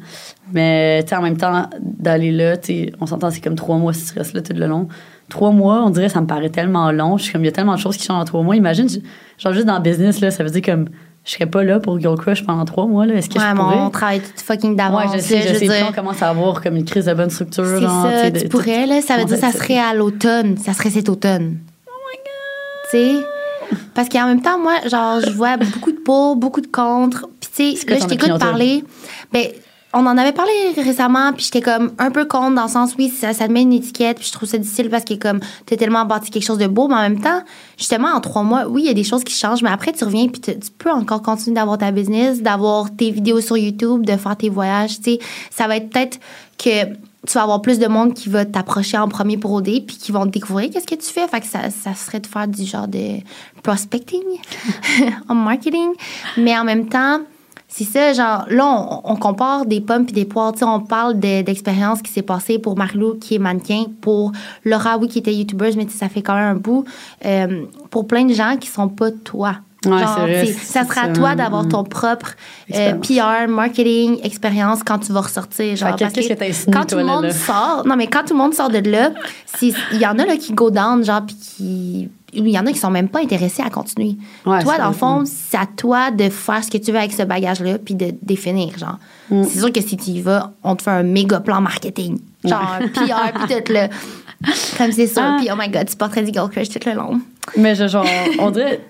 [0.53, 4.11] Mais, tu en même temps, d'aller là, tu on s'entend, c'est comme trois mois si
[4.11, 4.87] tu restes là tout le long.
[5.29, 7.17] Trois mois, on dirait, ça me paraît tellement long.
[7.17, 8.55] Je suis comme, il y a tellement de choses qui changent en trois mois.
[8.55, 8.87] Imagine,
[9.37, 10.87] genre, juste dans le business, là, ça veut dire comme,
[11.23, 13.13] je serais pas là pour Girl Crush pendant trois mois, là.
[13.15, 13.75] Est-ce que Ouais, je pourrais?
[13.77, 15.13] on travaille tout fucking Ouais, d'avance.
[15.15, 15.67] je sais, je veux sais.
[15.67, 15.85] Dire.
[15.89, 18.47] on commence à avoir comme une crise de bonne structure, C'est ça, sais, tu de-
[18.49, 20.57] pourrais, là, ça veut dire que ça serait à l'automne.
[20.57, 21.57] Ça serait cet automne.
[21.87, 22.89] Oh my God!
[22.89, 23.25] Tu sais?
[23.93, 27.27] Parce qu'en même temps, moi, genre, je vois beaucoup de pour, beaucoup de contre.
[27.39, 28.83] Puis, tu sais, là, je t'écoute parler.
[29.31, 29.45] Ben,
[29.93, 33.09] on en avait parlé récemment, puis j'étais comme un peu contre dans le sens, oui,
[33.09, 36.05] ça, te met une étiquette, puis je trouve ça difficile parce que, comme, t'as tellement
[36.05, 37.41] bâti quelque chose de beau, mais en même temps,
[37.77, 40.03] justement, en trois mois, oui, il y a des choses qui changent, mais après, tu
[40.03, 44.05] reviens, puis tu tu peux encore continuer d'avoir ta business, d'avoir tes vidéos sur YouTube,
[44.05, 45.19] de faire tes voyages, tu sais.
[45.49, 46.19] Ça va être peut-être
[46.57, 46.85] que
[47.27, 50.11] tu vas avoir plus de monde qui va t'approcher en premier pour OD puis qui
[50.11, 51.27] vont découvrir qu'est-ce que tu fais.
[51.27, 53.19] Fait que ça, ça serait de faire du genre de
[53.61, 54.23] prospecting
[55.29, 55.91] en marketing.
[56.37, 57.21] Mais en même temps,
[57.73, 60.51] c'est ça, genre, là, on, on compare des pommes puis des poires.
[60.51, 64.33] Tu sais, on parle de- d'expérience qui s'est passée pour Marlou, qui est mannequin, pour
[64.65, 66.83] Laura, oui, qui était youtubeuse, mais ça fait quand même un bout.
[67.25, 69.55] Euh, pour plein de gens qui sont pas toi.
[69.85, 72.35] Ouais, Genre, vrai, ça sera à toi d'avoir ton propre
[72.75, 72.93] euh.
[72.95, 75.75] PR, marketing, expérience quand tu vas ressortir.
[75.75, 77.33] Genre, parce que que quand tout le monde là, là?
[77.33, 79.09] sort, non mais quand tout le monde sort de là,
[79.61, 82.71] il y en a là qui go down, genre puis qui il y en a
[82.71, 84.15] qui sont même pas intéressés à continuer.
[84.45, 87.11] Ouais, toi, dans le fond, c'est à toi de faire ce que tu veux avec
[87.11, 88.97] ce bagage-là, puis de définir, genre.
[89.29, 89.43] Mm.
[89.43, 92.19] C'est sûr que si tu y vas, on te fait un méga plan marketing.
[92.43, 93.87] Genre, un PR, puis tout le...
[94.77, 95.21] Comme c'est sûr.
[95.23, 95.37] Ah.
[95.39, 97.21] Puis, oh my God, tu porterais du Girl Crush tout le long.
[97.57, 98.05] Mais je- genre,
[98.39, 98.81] on dirait.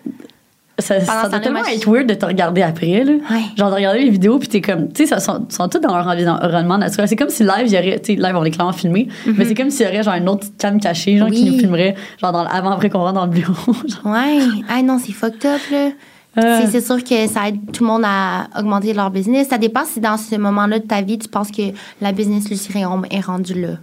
[0.82, 3.14] Ça, ça doit tellement être weird de te regarder après, là.
[3.14, 3.42] Ouais.
[3.56, 4.92] Genre, de regarder les vidéos, puis t'es comme.
[4.92, 7.08] Tu sais, ça sont, sont tous dans leur environnement naturel.
[7.08, 8.00] C'est comme si live, il y aurait.
[8.00, 10.30] Tu sais, live, on est clairement filmé, mais c'est comme s'il y aurait, genre, une
[10.30, 13.32] autre cam cachée, genre, qui nous filmerait, genre, dans, avant, après qu'on rentre dans le
[13.32, 13.74] bureau.
[13.74, 14.14] genre.
[14.14, 14.40] Ouais.
[14.70, 15.90] Ah non, c'est fucked up, là.
[16.38, 16.62] Euh.
[16.70, 19.50] C'est- sûr que ça aide tout le monde à augmenter leur business.
[19.50, 21.62] Ça dépend si dans ce moment-là de ta vie, tu penses que
[22.02, 23.78] la business Réaume est rendue là.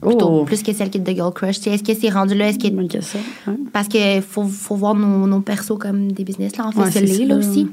[0.00, 0.44] Plutôt, Oh.
[0.44, 1.66] plus que celle qui est de Girl Crush.
[1.66, 2.48] Est-ce que c'est rendu là?
[2.48, 2.68] Est-ce que.
[2.68, 3.56] Ouais.
[3.72, 6.56] Parce qu'il faut, faut voir nos, nos persos comme des business.
[6.56, 7.68] Là, en fait, Ouais, c'est là aussi.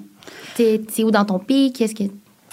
[0.55, 1.75] T'es où dans ton pic?
[1.75, 2.03] Qu'est-ce que.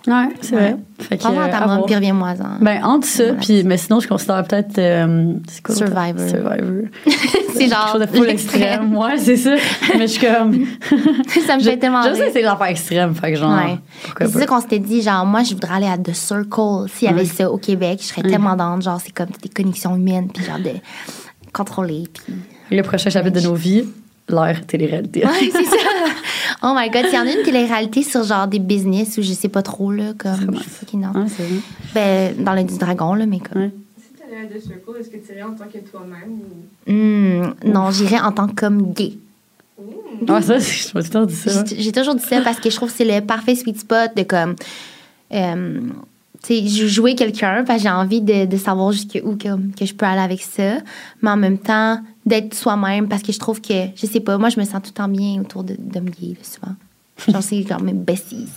[0.06, 0.76] Ouais, c'est vrai.
[1.00, 1.86] Fait que, euh, dans ta à main, voir.
[1.86, 2.62] puis reviens-moi-en.
[2.62, 4.76] Ben, entre ça, puis, mais sinon, je considère peut-être.
[4.78, 5.86] euh, c'est quoi l'autre?
[5.86, 6.28] Survivor.
[6.28, 6.88] Survivor.
[7.54, 7.92] c'est genre.
[7.92, 8.96] Quelque chose de full extrême.
[8.96, 9.54] Ouais, c'est ça.
[9.96, 10.52] Mais je suis comme.
[11.46, 13.56] ça me je, fait tellement je sais que c'est l'affaire extrême, fait que genre.
[13.56, 13.78] Ouais.
[14.04, 16.86] pourquoi C'est ça qu'on s'était dit, genre, moi, je voudrais aller à The Circle.
[16.92, 17.26] S'il y avait Ouais.
[17.26, 20.58] ça au Québec, je serais tellement dans, genre, c'est comme des connexions humaines, puis genre
[20.58, 20.72] de
[21.54, 22.34] contrôler, puis.
[22.70, 23.84] Le prochain chapitre de nos vies,
[24.28, 25.24] l'ère télé-réalité.
[25.24, 25.76] Ouais, c'est ça.
[26.62, 29.32] Oh my god, s'il y en a une télé-réalité sur genre des business ou je
[29.32, 30.58] sais pas trop, là, comme.
[30.86, 31.10] Qui non.
[31.12, 31.26] Vrai.
[31.94, 33.62] Ben, dans le du dragon, là, mais comme.
[33.62, 33.70] Ouais.
[33.98, 36.30] Si tu allais à The Circle, est-ce que tu irais en tant que toi-même
[36.86, 36.90] ou?
[36.92, 39.14] Hmm, non, j'irais en tant que comme gay.
[39.78, 40.30] Ouh.
[40.32, 41.64] Ouais, ça, c'est- je me suis toujours dit ça.
[41.66, 44.10] J'ai j'ai toujours dit ça parce que je trouve que c'est le parfait sweet spot
[44.16, 44.54] de comme.
[45.32, 45.80] euh,
[46.88, 50.20] jouer quelqu'un, parce que j'ai envie de, de savoir jusqu'où que, que je peux aller
[50.20, 50.76] avec ça,
[51.22, 54.48] mais en même temps, d'être soi-même parce que je trouve que, je sais pas, moi,
[54.48, 56.00] je me sens tout le temps bien autour de- là,
[56.42, 56.74] souvent.
[57.32, 58.48] Genre, c'est comme mes besties.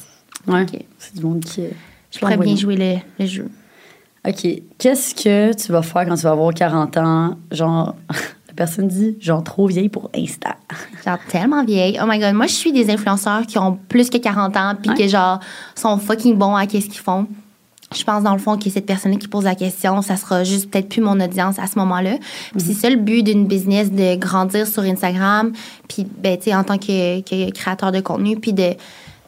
[0.47, 0.65] Ouais.
[0.97, 1.61] C'est du monde qui.
[2.11, 3.49] Je pourrais bien jouer le, le jeu.
[4.27, 4.47] OK.
[4.77, 7.37] Qu'est-ce que tu vas faire quand tu vas avoir 40 ans?
[7.51, 7.95] Genre,
[8.47, 10.55] la personne dit, genre, trop vieille pour Insta.
[11.05, 11.99] Genre, tellement vieille.
[12.01, 14.89] Oh my god, moi, je suis des influenceurs qui ont plus que 40 ans, puis
[14.91, 14.97] Ouais.
[14.97, 15.39] que, genre,
[15.75, 17.27] sont fucking bons à qu'est-ce qu'ils font.
[17.95, 20.69] Je pense, dans le fond, que cette personne-là qui pose la question, ça sera juste
[20.69, 22.17] peut-être plus mon audience à ce moment-là.
[22.57, 25.53] C'est ça le but d'une business, de grandir sur Instagram,
[25.87, 28.73] puis, ben, en tant que, que créateur de contenu, puis de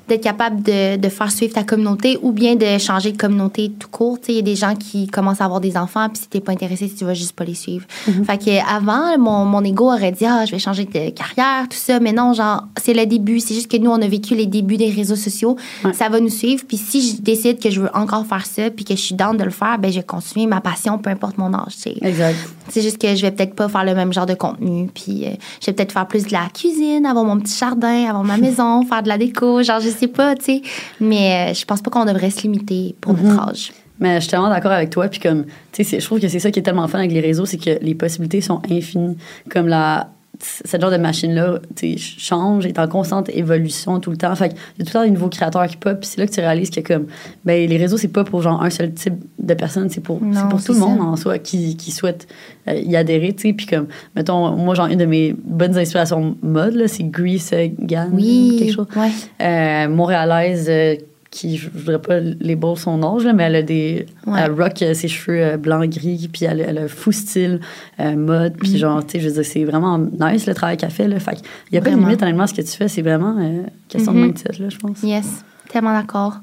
[0.10, 3.88] d'être capable de, de faire suivre ta communauté ou bien de changer de communauté tout
[3.88, 4.20] court.
[4.20, 6.42] Tu Il y a des gens qui commencent à avoir des enfants, puis si t'es
[6.42, 7.86] pas intéressé, tu vas juste pas les suivre.
[8.26, 11.78] Fait que avant, mon, mon ego aurait dit, ah, je vais changer de carrière, tout
[11.78, 12.00] ça.
[12.00, 13.40] Mais non, genre, c'est le début.
[13.40, 15.56] C'est juste que nous, on a vécu les débuts des réseaux sociaux.
[15.86, 15.94] Ouais.
[15.94, 16.64] Ça va nous suivre.
[16.68, 19.38] Puis si je décide que je veux encore faire ça, puis que je suis down
[19.38, 21.76] de le faire, ben, je vais continuer ma passion, peu importe mon âge.
[21.82, 21.90] tu.
[22.06, 22.36] Exact.
[22.70, 24.90] C'est juste que je vais peut-être pas faire le même genre de contenu.
[24.94, 28.24] Puis euh, je vais peut-être faire plus de la cuisine, avoir mon petit jardin, avoir
[28.24, 29.64] ma maison, faire de la déco.
[29.64, 30.62] Genre, je sais pas, tu sais.
[31.00, 33.72] Mais euh, je pense pas qu'on devrait se limiter pour notre âge.
[34.00, 35.08] Mais je suis tellement d'accord avec toi.
[35.08, 37.20] Puis comme, tu sais, je trouve que c'est ça qui est tellement fun avec les
[37.20, 39.18] réseaux, c'est que les possibilités sont infinies.
[39.50, 40.10] Comme la,
[40.42, 41.60] cette genre de machine-là,
[41.98, 44.34] change, est en constante évolution tout le temps.
[44.36, 46.00] Fait qu'il y a tout le temps des nouveaux créateurs qui pop.
[46.00, 47.08] Puis c'est là que tu réalises que comme,
[47.46, 50.32] ben, les réseaux, c'est pas pour genre un seul type de personne, c'est pour, Non,
[50.34, 51.04] c'est pour tout le monde ça.
[51.04, 52.28] en soi qui, qui souhaite
[52.68, 53.34] euh, y adhérer.
[53.34, 58.10] Puis comme, mettons, moi, genre, une de mes bonnes inspirations mode, là, c'est Grease Gann,
[58.14, 58.56] Oui.
[58.60, 59.10] quelque chose Ouais.
[59.42, 60.96] euh, montréalaise euh,
[61.32, 64.08] qui, je voudrais pas les beaux son âge, là, mais elle a des.
[64.26, 64.40] Ouais.
[64.44, 67.60] Elle rock euh, ses cheveux euh, blanc-gris, puis elle, elle a un fou style
[68.00, 68.78] euh, mode, puis Mm.
[68.78, 71.20] genre, tu sais, je veux dire, c'est vraiment nice le travail qu'elle fait, là.
[71.20, 73.36] Fait qu'il y a pas de limite, honnêtement, à ce que tu fais, c'est vraiment
[73.40, 75.04] euh, question de mindset, là, je pense.
[75.04, 75.44] Yes.
[75.72, 76.38] Tellement d'accord.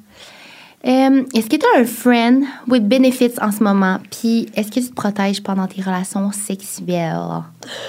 [0.86, 3.98] Euh, est-ce que tu as un friend with benefits en ce moment?
[4.08, 7.18] Puis est-ce que tu te protèges pendant tes relations sexuelles?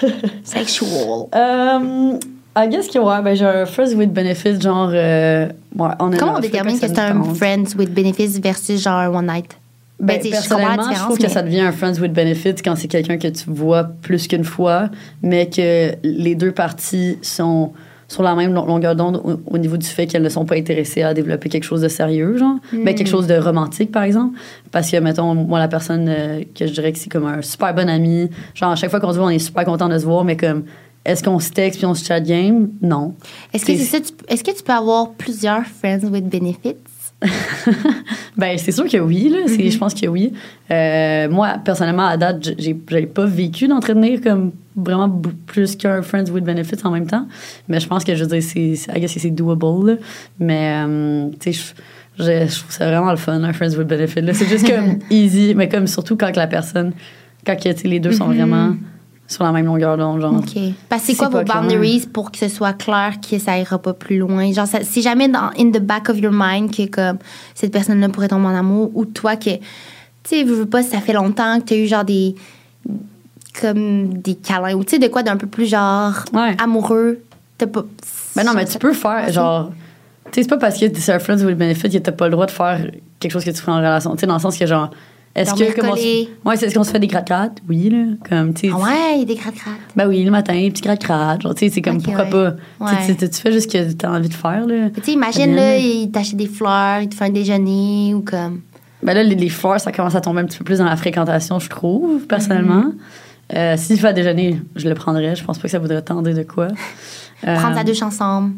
[0.44, 1.28] Sexual.
[1.36, 2.18] Euh,
[2.60, 4.90] I guess que, ouais, ben, j'ai un first with benefits, genre.
[4.92, 5.48] euh,
[5.78, 9.28] ouais, on Comment on détermine que c'est un friends with benefits versus genre un one
[9.28, 9.58] night?
[10.00, 12.56] Ben, je la personnellement, je, différence, trouve que mais- ça devient un friends with benefits
[12.64, 14.90] quand c'est quelqu'un que tu vois plus qu'une fois,
[15.22, 17.74] mais que les deux parties sont
[18.08, 20.56] sur la même long- longueur d'onde au, au niveau du fait qu'elles ne sont pas
[20.56, 22.56] intéressées à développer quelque chose de sérieux, genre.
[22.72, 24.38] Ben, quelque chose de romantique, par exemple.
[24.72, 27.74] Parce que, mettons, moi, la personne euh, que je dirais que c'est comme un super
[27.74, 30.06] bon ami, genre, à chaque fois qu'on se voit, on est super content de se
[30.06, 30.64] voir, mais comme,
[31.08, 32.70] est-ce qu'on se texte puis on se chat game?
[32.82, 33.14] Non.
[33.54, 34.00] Est-ce que C'est- c'est ça?
[34.00, 36.76] tu- Est-ce que tu peux avoir plusieurs friends with benefits?
[38.38, 39.40] Ben, c'est sûr que oui, là.
[39.48, 40.32] C'est- Je pense que oui.
[40.70, 45.10] Euh, moi, personnellement, à date, j'ai pas vécu d'entretenir comme vraiment
[45.48, 47.26] plus qu'un Friends with Benefits en même temps.
[47.68, 49.96] Mais je pense que, je veux dire, c'est, c'est- doable, là.
[50.40, 51.74] Mais, euh, tu sais,
[52.20, 54.22] je, je, trouve ça vraiment le fun, un Friends with Benefits.
[54.34, 56.94] C'est juste comme easy, mais comme surtout quand que la personne,
[57.46, 58.76] quand les deux sont vraiment
[59.28, 60.36] sur la même longueur d'onde, genre.
[60.36, 60.58] OK.
[60.88, 61.62] Parce que c'est quoi vos clair.
[61.62, 64.52] boundaries pour que ce soit clair que ça ira pas plus loin?
[64.54, 67.18] Genre, ça- si jamais dans in the back of your mind que comme
[67.54, 69.62] cette personne-là pourrait tomber en amour ou toi que, tu
[70.24, 72.36] sais, veux veux pas, ça fait longtemps que tu as eu genre des
[73.60, 76.56] comme des câlins ou tu sais, de quoi d'un peu plus genre Ouais.
[76.62, 77.20] amoureux.
[77.58, 77.84] T'as pas.
[78.36, 79.72] Ben non, mais tu peux faire, genre.
[80.26, 82.32] Tu sais, c'est pas parce que c'est un friends with benefit que t'as pas le
[82.32, 82.80] droit de faire
[83.20, 84.12] quelque chose que tu ferais en relation.
[84.14, 84.92] Tu sais, dans le sens que, genre.
[85.38, 85.80] Est-ce que.
[85.80, 85.94] Comment.
[85.94, 87.60] Ouais, c'est est-ce qu'on se fait des gratte-gratte?
[87.70, 88.16] Oui, là.
[88.28, 88.74] Comme, tu sais.
[88.74, 89.76] Ah ouais, des gratte-gratte.
[89.96, 91.44] Ben oui, le matin, petit gratte-gratte.
[91.44, 92.30] Genre, tu sais, c'est comme pourquoi ouais.
[92.30, 92.52] pas.
[92.52, 93.16] Tu Ouais.
[93.16, 94.90] Tu, tu fais juste ce que t'as envie de faire, là.
[95.04, 98.62] Tu imagine, là, il t'achète des fleurs, il te fait un déjeuner ou comme.
[99.04, 100.96] Ben là, les, les fleurs, ça commence à tomber un petit peu plus dans la
[100.98, 102.86] fréquentation, je trouve, personnellement.
[102.86, 102.96] Mhm.
[103.56, 105.36] Euh, S'il fait à déjeuner, je le prendrais.
[105.36, 106.68] Je pense pas que ça voudrait tendre de quoi.
[107.48, 108.54] Euh, Prendre la douche ensemble.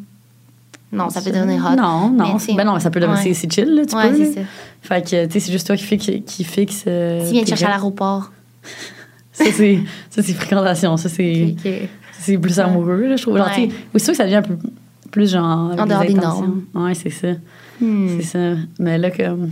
[0.92, 1.76] Non, ça peut devenir hot.
[1.76, 2.34] Non, non.
[2.34, 3.24] Mais, tu Ben non, ça peut devenir.
[3.24, 3.34] ouais.
[3.34, 4.16] c'est- chill, là, tu Ouais, peux.
[4.18, 4.42] c'est ça.
[4.82, 6.10] Fait que, tu sais, c'est juste toi qui fixe.
[6.26, 8.32] Qui fixe euh, S'il vient te chercher à l'aéroport.
[9.32, 9.80] Ça, c'est
[10.10, 10.98] ça, c'est fréquentation.
[10.98, 11.72] Ça, c'est Ok.
[12.20, 13.38] c'est plus amoureux, là, je trouve.
[13.38, 14.58] Genre, tu sais, oui, c'est sûr que ça devient un peu
[15.12, 15.72] plus genre.
[15.78, 16.64] En dehors des normes.
[16.74, 17.30] Ouais, c'est ça.
[17.80, 18.08] Hmm.
[18.20, 18.60] C'est ça.
[18.80, 19.52] Mais là, comme.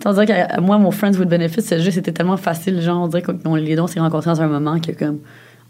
[0.00, 2.80] tu dirait que moi, mon Friends with Benefits, c'est juste, c'était tellement facile.
[2.80, 5.18] Genre, on dirait qu'on les on s'est rencontrés dans un moment que, comme,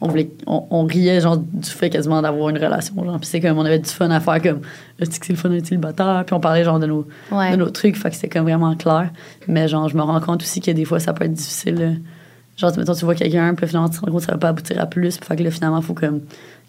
[0.01, 2.94] on, voulait, on, on riait, genre, du fait quasiment d'avoir une relation.
[3.03, 5.49] Genre, puis c'est comme, on avait du fun à faire, comme, que c'est le fun
[5.49, 6.22] d'être célibataire?
[6.26, 7.53] Puis on parlait, genre, de nos, Ouais.
[7.53, 7.97] de nos trucs.
[7.97, 9.11] Fait que c'était comme vraiment clair.
[9.49, 11.74] Mais, genre, je me rends compte aussi que des fois, ça peut être difficile.
[11.76, 11.88] là.
[12.59, 14.38] Genre, tu- mettons, tu vois quelqu'un, puis finalement, tu te rends compte que ça va
[14.38, 15.16] pas aboutir à plus.
[15.18, 16.20] Puis fait que là, finalement, il faut comme,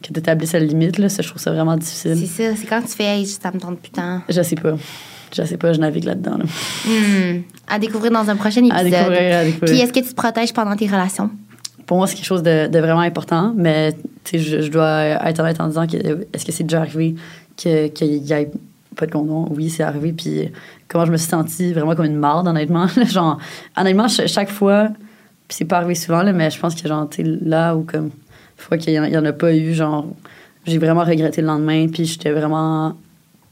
[0.03, 0.97] que tu établisses la limite.
[0.97, 1.07] Là.
[1.09, 2.15] Ça, je trouve ça vraiment difficile.
[2.17, 4.21] C'est ça, c'est quand tu fais, hey, ça me tente plus tant.
[4.29, 4.73] Je sais pas.
[5.35, 6.37] Je sais pas, je navigue là-dedans.
[6.37, 6.45] là.
[6.85, 7.41] Hmm.
[7.69, 8.79] À découvrir dans un prochain épisode.
[8.79, 9.69] À découvrir, à découvrir.
[9.71, 11.29] Puis est-ce que tu te protèges pendant tes relations?
[11.87, 13.95] Pour moi, c'est quelque chose de, vraiment important, mais
[14.31, 15.95] je, dois être honnête en disant que
[16.33, 17.15] est-ce que c'est déjà arrivé
[17.55, 18.51] que- qu'il y ait
[18.95, 19.47] pas de condom?
[19.55, 20.11] Oui, c'est arrivé.
[20.11, 20.51] Puis
[20.89, 22.87] comment je me suis sentie vraiment comme une marde, honnêtement.
[23.05, 23.39] genre,
[23.77, 24.89] honnêtement, ch- chaque fois,
[25.47, 28.11] puis c'est pas arrivé souvent, là, mais je pense que genre, là où comme,
[28.57, 30.07] fois qu'il y, y en a pas eu, genre,
[30.65, 32.95] j'ai vraiment regretté le lendemain, puis j'étais vraiment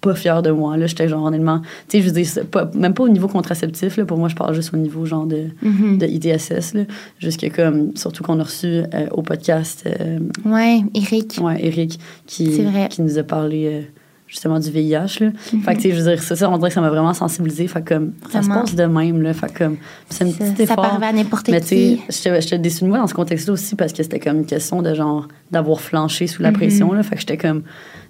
[0.06, 0.78] pas fière de moi.
[0.78, 3.28] Là, j'étais genre, honnêtement, tu sais, je veux dire, c'est pas, même pas au niveau
[3.28, 5.98] contraceptif, là, pour moi, je parle juste au niveau, genre, de Mhm.
[5.98, 6.84] de ITSS, là,
[7.20, 11.40] jusque comme, surtout qu'on a reçu euh, au podcast euh, Ouais, Eric.
[11.42, 13.82] ouais, Eric qui, qui nous a parlé euh,
[14.28, 15.20] justement du VIH.
[15.22, 15.32] Là.
[15.64, 17.14] Fait que, tu sais, je veux dire, ça, ça, on dirait que ça m'a vraiment
[17.14, 17.68] sensibilisé.
[17.68, 19.22] Fait que, comme, ça se passe de même.
[19.22, 19.78] Là, fait comme,
[20.10, 20.86] c'est un Ça, petit ça effort.
[20.86, 22.40] arriver à n'importe Mais tu sais, qui.
[22.42, 24.94] j'étais déçue de moi dans ce contexte-là aussi parce que c'était comme une question de
[24.94, 26.58] genre d'avoir flanché sous la Mhm.
[26.58, 26.92] pression.
[26.92, 27.04] Là.
[27.04, 27.62] Fait que j'étais comme,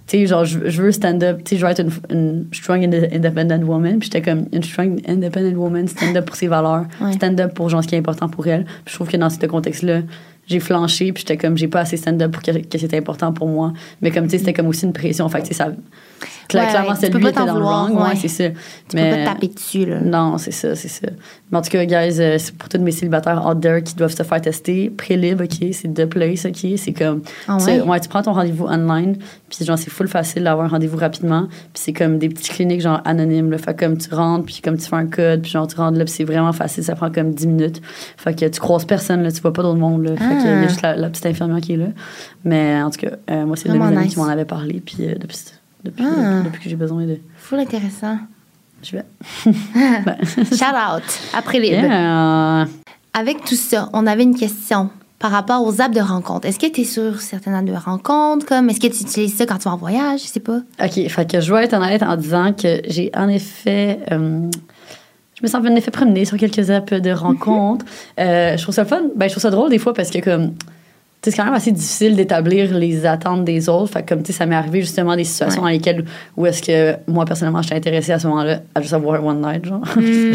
[0.06, 2.84] tu sais, genre, je, je veux stand-up, tu sais, je veux être une, une strong
[2.84, 3.98] inde- independent woman.
[3.98, 7.12] Puis j'étais comme une strong independent woman, stand-up pour ses valeurs, Ouais.
[7.12, 8.64] stand-up pour genre ce qui est important pour elle.
[8.64, 10.02] Puis je trouve que dans ce contexte-là,
[10.46, 13.48] j'ai flanché, puis j'étais comme, j'ai pas assez stand-up pour que, que c'était important pour
[13.48, 13.72] moi.
[14.00, 15.28] Mais comme, tu sais, c'était comme aussi une pression.
[15.28, 15.72] Fait que, tu sais, ça.
[16.54, 17.90] Ouais, clairement, c'est lui qui était dans le wrong.
[17.96, 18.16] Ouais, ouais.
[18.16, 18.44] c'est ça.
[18.88, 20.00] Tu peux pas te taper dessus, là.
[20.00, 21.08] Non, c'est ça, c'est ça.
[21.50, 24.14] Mais en tout cas, guys, euh, c'est pour tous mes célibataires out there qui doivent
[24.14, 24.90] se faire tester.
[24.90, 26.66] Prélib, OK, c'est The Place, OK.
[26.76, 27.22] C'est comme.
[27.48, 28.00] Ah tu, ouais?
[28.00, 29.16] tu prends ton rendez-vous online,
[29.48, 31.46] puis genre, c'est full facile d'avoir un rendez-vous rapidement.
[31.48, 33.50] Puis c'est comme des petites cliniques, genre, anonymes.
[33.50, 33.58] Là.
[33.58, 35.98] Fait que comme tu rentres, puis comme tu fais un code, puis genre, tu rentres
[35.98, 36.84] là, puis c'est vraiment facile.
[36.84, 37.82] Ça prend comme 10 minutes.
[38.16, 40.10] Fait que tu croises personne, là, tu vois pas d'autre monde, là.
[40.16, 40.60] Fait que il y Ah.
[40.60, 41.86] a juste la, la petite infirmière qui est là.
[42.44, 44.12] Mais en tout cas, euh, moi, c'est de amies nice.
[44.14, 45.38] qui m'en avait parlé, puis euh, depuis,
[45.84, 46.42] depuis, Ah.
[46.44, 47.18] depuis que j'ai besoin de.
[47.38, 48.18] Full intéressant.
[48.82, 49.04] Je vais.
[49.44, 51.02] Shout out.
[51.34, 51.68] Après les.
[51.68, 52.66] Yeah.
[53.14, 56.46] Avec tout ça, on avait une question par rapport aux apps de rencontre.
[56.46, 58.44] Est-ce que tu es sur certaines apps de rencontre?
[58.44, 60.20] Comme, est-ce que tu utilises ça quand tu vas en voyage?
[60.22, 60.58] Je sais pas?
[60.82, 64.00] OK, fait que je dois être honnête en disant que j'ai en effet.
[64.12, 64.50] euh,
[65.34, 67.84] je me sens en effet promener sur quelques apps de rencontres.
[68.18, 69.02] Euh, je trouve ça fun.
[69.16, 70.54] Ben, je trouve ça drôle des fois parce que, comme.
[71.30, 73.92] C'est quand même assez difficile d'établir les attentes des autres.
[73.92, 76.04] Fait que, comme, tu sais, ça m'est arrivé justement des situations dans lesquelles
[76.36, 79.64] où est-ce que moi, personnellement, j'étais intéressée à ce moment-là à juste avoir one night,
[79.64, 79.82] genre.
[79.96, 80.32] je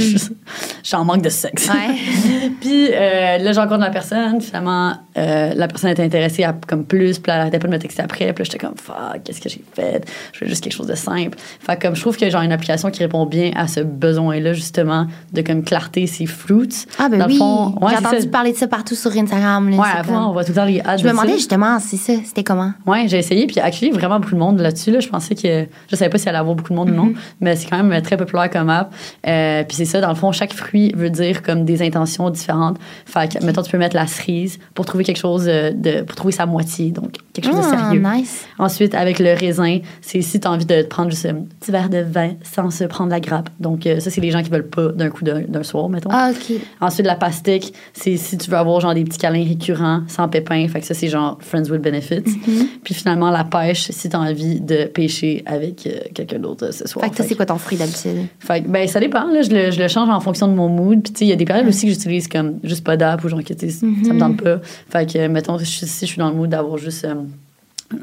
[0.83, 1.69] je suis en manque de sexe.
[1.69, 2.49] Ouais.
[2.61, 4.41] Puis euh, là, je rencontre la personne.
[4.41, 7.19] Finalement, euh, la personne était intéressée à comme plus.
[7.19, 8.33] Puis elle arrêtait pas de me texter après.
[8.33, 10.03] Puis j'étais comme, fuck, qu'est-ce que j'ai fait?
[10.33, 11.37] Je veux juste quelque chose de simple.
[11.59, 14.53] Fait que comme je trouve que genre une application qui répond bien à ce besoin-là,
[14.53, 16.85] justement, de comme clarté, c'est Fruits.
[16.99, 17.39] Ah, ben Dans oui.
[17.39, 18.27] ouais, J'ai entendu ça.
[18.27, 19.69] parler de ça partout sur Instagram.
[19.69, 19.77] là.
[19.77, 21.09] Ouais, avant, comme- on voit tout le temps les Je me ça.
[21.09, 22.71] demandais justement, c'est ça, c'était comment?
[22.85, 24.91] Ouais, j'ai essayé, puis actually, vraiment beaucoup de monde là-dessus.
[24.91, 24.99] Là.
[24.99, 25.65] Je pensais que.
[25.89, 27.81] Je savais pas si elle allait avoir beaucoup de monde ou non, mais c'est quand
[27.83, 28.93] même très populaire comme app.
[29.27, 32.77] Euh, puis c'est ça, dans le fond, chaque fruit veut dire comme des intentions différentes.
[33.05, 36.01] Fait que, mettons, tu peux mettre la cerise pour trouver quelque chose euh, de.
[36.01, 38.03] pour trouver sa moitié, donc quelque chose de Ah, sérieux.
[38.03, 38.45] nice.
[38.59, 41.71] Ensuite, avec le raisin, c'est si tu as envie de te prendre juste un petit
[41.71, 43.49] verre de vin sans se prendre la grappe.
[43.59, 46.09] Donc, euh, ça, c'est les gens qui veulent pas d'un coup d'un d'un soir, mettons.
[46.11, 46.57] Ah, OK.
[46.79, 50.60] Ensuite, la pastèque, c'est si tu veux avoir genre des petits câlins récurrents, sans pépins.
[50.67, 52.21] Fait que ça, c'est genre Friends with Benefits.
[52.21, 52.65] Mm-hmm.
[52.83, 56.71] Puis finalement, la pêche, si tu as envie de pêcher avec euh, quelqu'un d'autre euh,
[56.71, 57.03] ce soir.
[57.05, 58.27] Fait que toi, c'est quoi ton fruit d'habitude?
[58.39, 59.25] fait que, ben, ça dépend.
[59.27, 61.01] Là, je, le, je le change en fonction de mon mood.
[61.03, 63.23] Puis, tu sais, il y a des périodes aussi que j'utilise comme juste pas d'app
[63.23, 64.59] ou genre que, ça me tente pas.
[64.89, 67.05] Fait que, mettons, si je si je suis dans le mood d'avoir juste.
[67.05, 67.15] euh,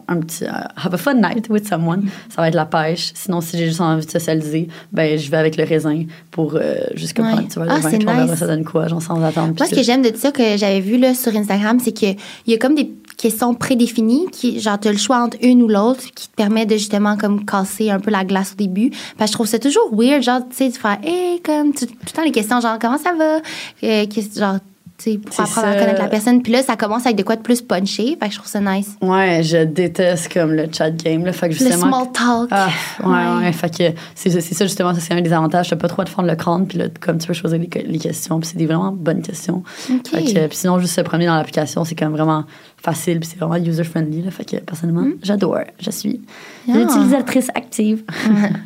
[0.09, 3.13] un petit euh, have a fun night with someone, ça va être la pêche.
[3.15, 6.77] Sinon, si j'ai juste envie de socialiser, ben je vais avec le raisin pour euh,
[6.95, 7.25] juste Ouais.
[7.31, 8.35] prendre, tu vois, le Ah, vin, on verra nice.
[8.39, 9.55] ça donne quoi, genre sans attendre.
[9.59, 12.17] Moi, ce que j'aime de ça que j'avais vu là, sur Instagram, c'est qu'il
[12.47, 15.69] y a comme des questions prédéfinies qui, genre, tu as le choix entre une ou
[15.69, 18.91] l'autre qui te permet de justement comme casser un peu la glace au début.
[19.17, 21.87] Parce que je trouve ça toujours weird, genre, tu sais, de faire, hey, comme, tu-
[21.87, 23.39] tout le temps les questions, genre, comment ça va?
[23.83, 24.59] Euh, genre,
[24.99, 25.79] pour apprendre à ça.
[25.79, 26.43] connaître la personne.
[26.43, 28.17] Puis là, ça commence avec de quoi de plus punché.
[28.21, 28.97] Fait que je trouve ça nice.
[29.01, 31.33] Ouais, je déteste comme le chat game, là.
[31.33, 31.89] Fait que Le justement.
[31.89, 32.49] small talk.
[32.51, 32.69] Ah,
[33.05, 33.45] ouais, Ouais.
[33.47, 35.71] ouais, Fait que c'est ça, justement, c'est un des avantages.
[35.71, 37.69] T'as pas trop à te fendre le crâne, puis là, comme tu peux choisir les,
[37.87, 39.63] les questions, puis c'est des vraiment bonnes questions.
[39.67, 42.45] Fait que, puis sinon, juste se promener dans l'application, c'est quand même vraiment
[42.83, 44.29] facile, puis c'est vraiment user-friendly.
[44.31, 45.59] Fait que, personnellement, j'adore.
[45.81, 46.21] Je suis
[46.67, 46.73] Hmm.
[46.75, 46.79] Ah.
[46.83, 48.03] utilisatrice active.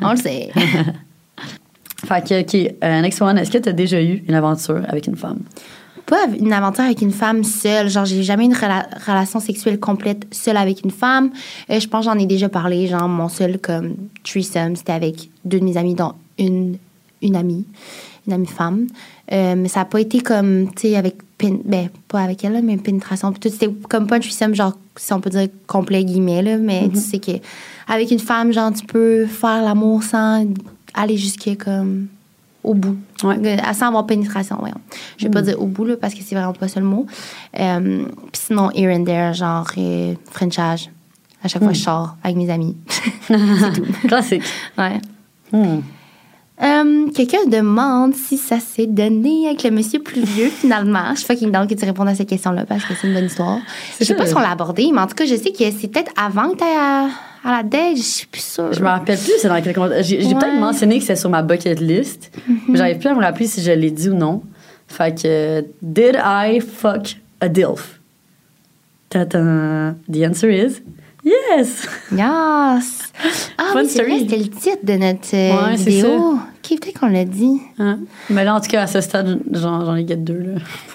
[0.01, 0.51] On le sait.
[2.05, 3.37] fait que, OK, euh, next one.
[3.37, 5.39] Est-ce que tu as déjà eu une aventure avec une femme?
[6.05, 7.89] Pas une aventure avec une femme seule.
[7.89, 11.31] Genre, j'ai jamais une rela- relation sexuelle complète seule avec une femme.
[11.69, 12.87] Euh, je pense que j'en ai déjà parlé.
[12.87, 16.77] Genre, mon seul comme threesome, c'était avec deux de mes amis, dont une,
[17.21, 17.65] une amie,
[18.27, 18.87] une amie femme.
[19.31, 21.15] Euh, mais ça n'a pas été comme, tu sais, avec.
[21.65, 23.33] Ben, pas avec elle, là, mais pénétration.
[23.41, 26.57] C'était comme pas un threesome, genre, si on peut dire complet guillemets, là.
[26.57, 27.33] Mais tu sais que
[27.87, 30.45] avec une femme, genre, tu peux faire l'amour sans
[30.93, 32.07] aller jusqu'à comme
[32.63, 32.97] au bout.
[33.23, 33.35] Ouais.
[33.43, 34.79] Euh, Sans avoir pénétration, voyons.
[35.17, 37.05] Je vais pas dire au bout, là, parce que c'est vraiment pas ça le mot.
[37.59, 40.89] Euh, Puis sinon, here and there, genre euh, Frenchage.
[41.43, 42.77] À chaque fois, je sors avec mes amis.
[44.07, 44.43] Classique.
[44.77, 45.01] ouais.
[45.51, 45.81] Hmm.
[46.61, 51.11] Euh, Quelqu'un demande si ça s'est donné avec le monsieur plus vieux, finalement.
[51.13, 53.25] Je suis fucking down que tu répondes à cette question-là parce que c'est une bonne
[53.25, 53.59] histoire.
[53.99, 55.87] Je sais pas si on l'a abordé, mais en tout cas, je sais que c'est
[55.87, 57.07] peut-être avant que tu à,
[57.43, 57.97] à la date.
[57.97, 58.71] Je suis plus sûre.
[58.71, 59.73] Je me rappelle plus, c'est dans quel.
[60.03, 60.33] J'ai Ouais.
[60.35, 62.31] peut-être mentionné que c'est sur ma bucket list,
[62.67, 64.43] mais j'arrive plus à me rappeler si je l'ai dit ou non.
[64.87, 67.99] Fait que, did I fuck a DILF?
[69.09, 69.95] Tata.
[70.11, 70.81] The answer is
[71.23, 71.87] yes!
[72.11, 73.11] Yes!
[73.57, 76.39] Ah oui, c'est vrai, c'était le titre de notre euh, Ouais, vidéo.
[76.65, 77.59] Ok, peut-être qu'on l'a dit?
[77.77, 77.99] Hein?
[78.29, 80.37] Mais là, en tout cas, à ce stade, j'en ai get deux.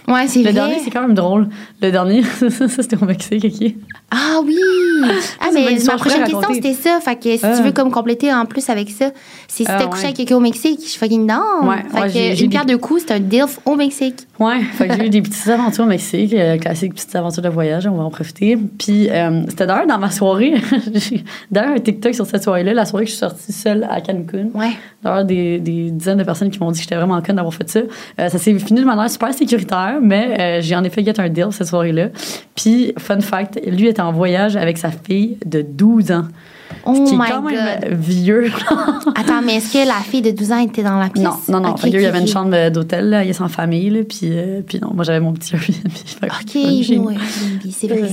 [0.06, 0.14] Là.
[0.14, 0.52] Ouais, c'est Le vrai.
[0.54, 1.48] dernier, c'est quand même drôle.
[1.82, 3.72] Le dernier, ça, c'était au Mexique, OK?
[4.10, 4.56] Ah oui!
[5.40, 6.98] Ah, mais ma prochaine question, c'était ça.
[7.00, 7.56] Fait que si Ah.
[7.56, 9.10] tu veux comme compléter en plus avec ça,
[9.46, 9.90] c'est si Ah, t'as ouais.
[9.90, 11.68] couché avec quelqu'un au Mexique, je suis fucking down.
[11.68, 14.26] Ouais, fait ouais, que une des- pierre deux coups, c'est un DILF au Mexique.
[14.40, 17.48] Ouais, fait que j'ai eu des petites aventures au Mexique, euh, classique petites aventures de
[17.48, 18.56] voyage, on va en profiter.
[18.56, 20.54] Puis euh, c'était d'ailleurs dans ma soirée,
[21.52, 24.48] d'ailleurs un TikTok sur cette soirée-là, la soirée que je suis sortie seule à Cancun.
[24.54, 24.70] Ouais.
[25.02, 27.68] D'ailleurs, des, des dizaines de personnes qui m'ont dit que j'étais vraiment conne d'avoir fait
[27.68, 27.80] ça.
[27.80, 31.28] Euh, ça s'est fini de manière super sécuritaire, mais euh, j'ai en effet get un
[31.28, 32.08] deal cette soirée-là.
[32.54, 36.24] Puis, fun fact, lui était en voyage avec sa fille de 12 ans,
[36.84, 37.98] Oh qui my est quand même God.
[37.98, 38.50] vieux.
[39.14, 41.24] Attends, mais est-ce que la fille de 12 ans était dans la pièce?
[41.24, 41.70] non, non, non.
[41.70, 43.48] Ok, Fait que lui, il y avait une chambre euh, d'hôtel, là, il est sans
[43.48, 45.92] famille, là, puis, euh, puis non, moi j'avais mon petit Airbnb.
[46.24, 46.50] Ok,
[46.82, 48.08] j'ai- oui, Airbnb, c'est vrai.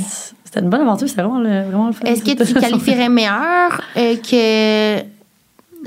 [0.46, 2.06] C'était une bonne aventure, c'était vraiment le, vraiment le fun.
[2.06, 5.04] Est-ce que tu qualifierais meilleur euh, que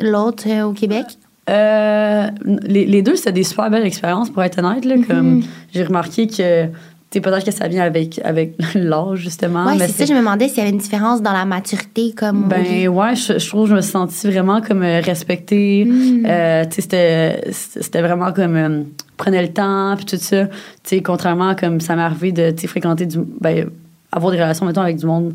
[0.03, 1.07] l'autre euh, au Québec?
[1.49, 2.29] Euh,
[2.67, 4.85] les, les deux, c'était des super belles expériences, pour être honnête.
[4.85, 5.05] Là, Mhm.
[5.07, 5.43] comme
[5.73, 6.67] J'ai remarqué que,
[7.11, 9.65] peut-être que ça vient avec, avec l'âge, justement.
[9.77, 12.45] mais c'est ça, je me demandais s'il y avait une différence dans la maturité, comme.
[12.49, 15.85] Ben ouais, je, je trouve que je me suis sentie vraiment comme euh, respectée.
[15.85, 16.27] Mm.
[16.27, 18.83] Euh, c'était, c'était vraiment comme euh,
[19.17, 20.47] prenait le temps puis tout ça.
[20.47, 20.53] Tu
[20.85, 23.69] sais, contrairement à comme ça m'est arrivé de fréquenter du ben
[24.13, 25.35] avoir des relations mettons avec du monde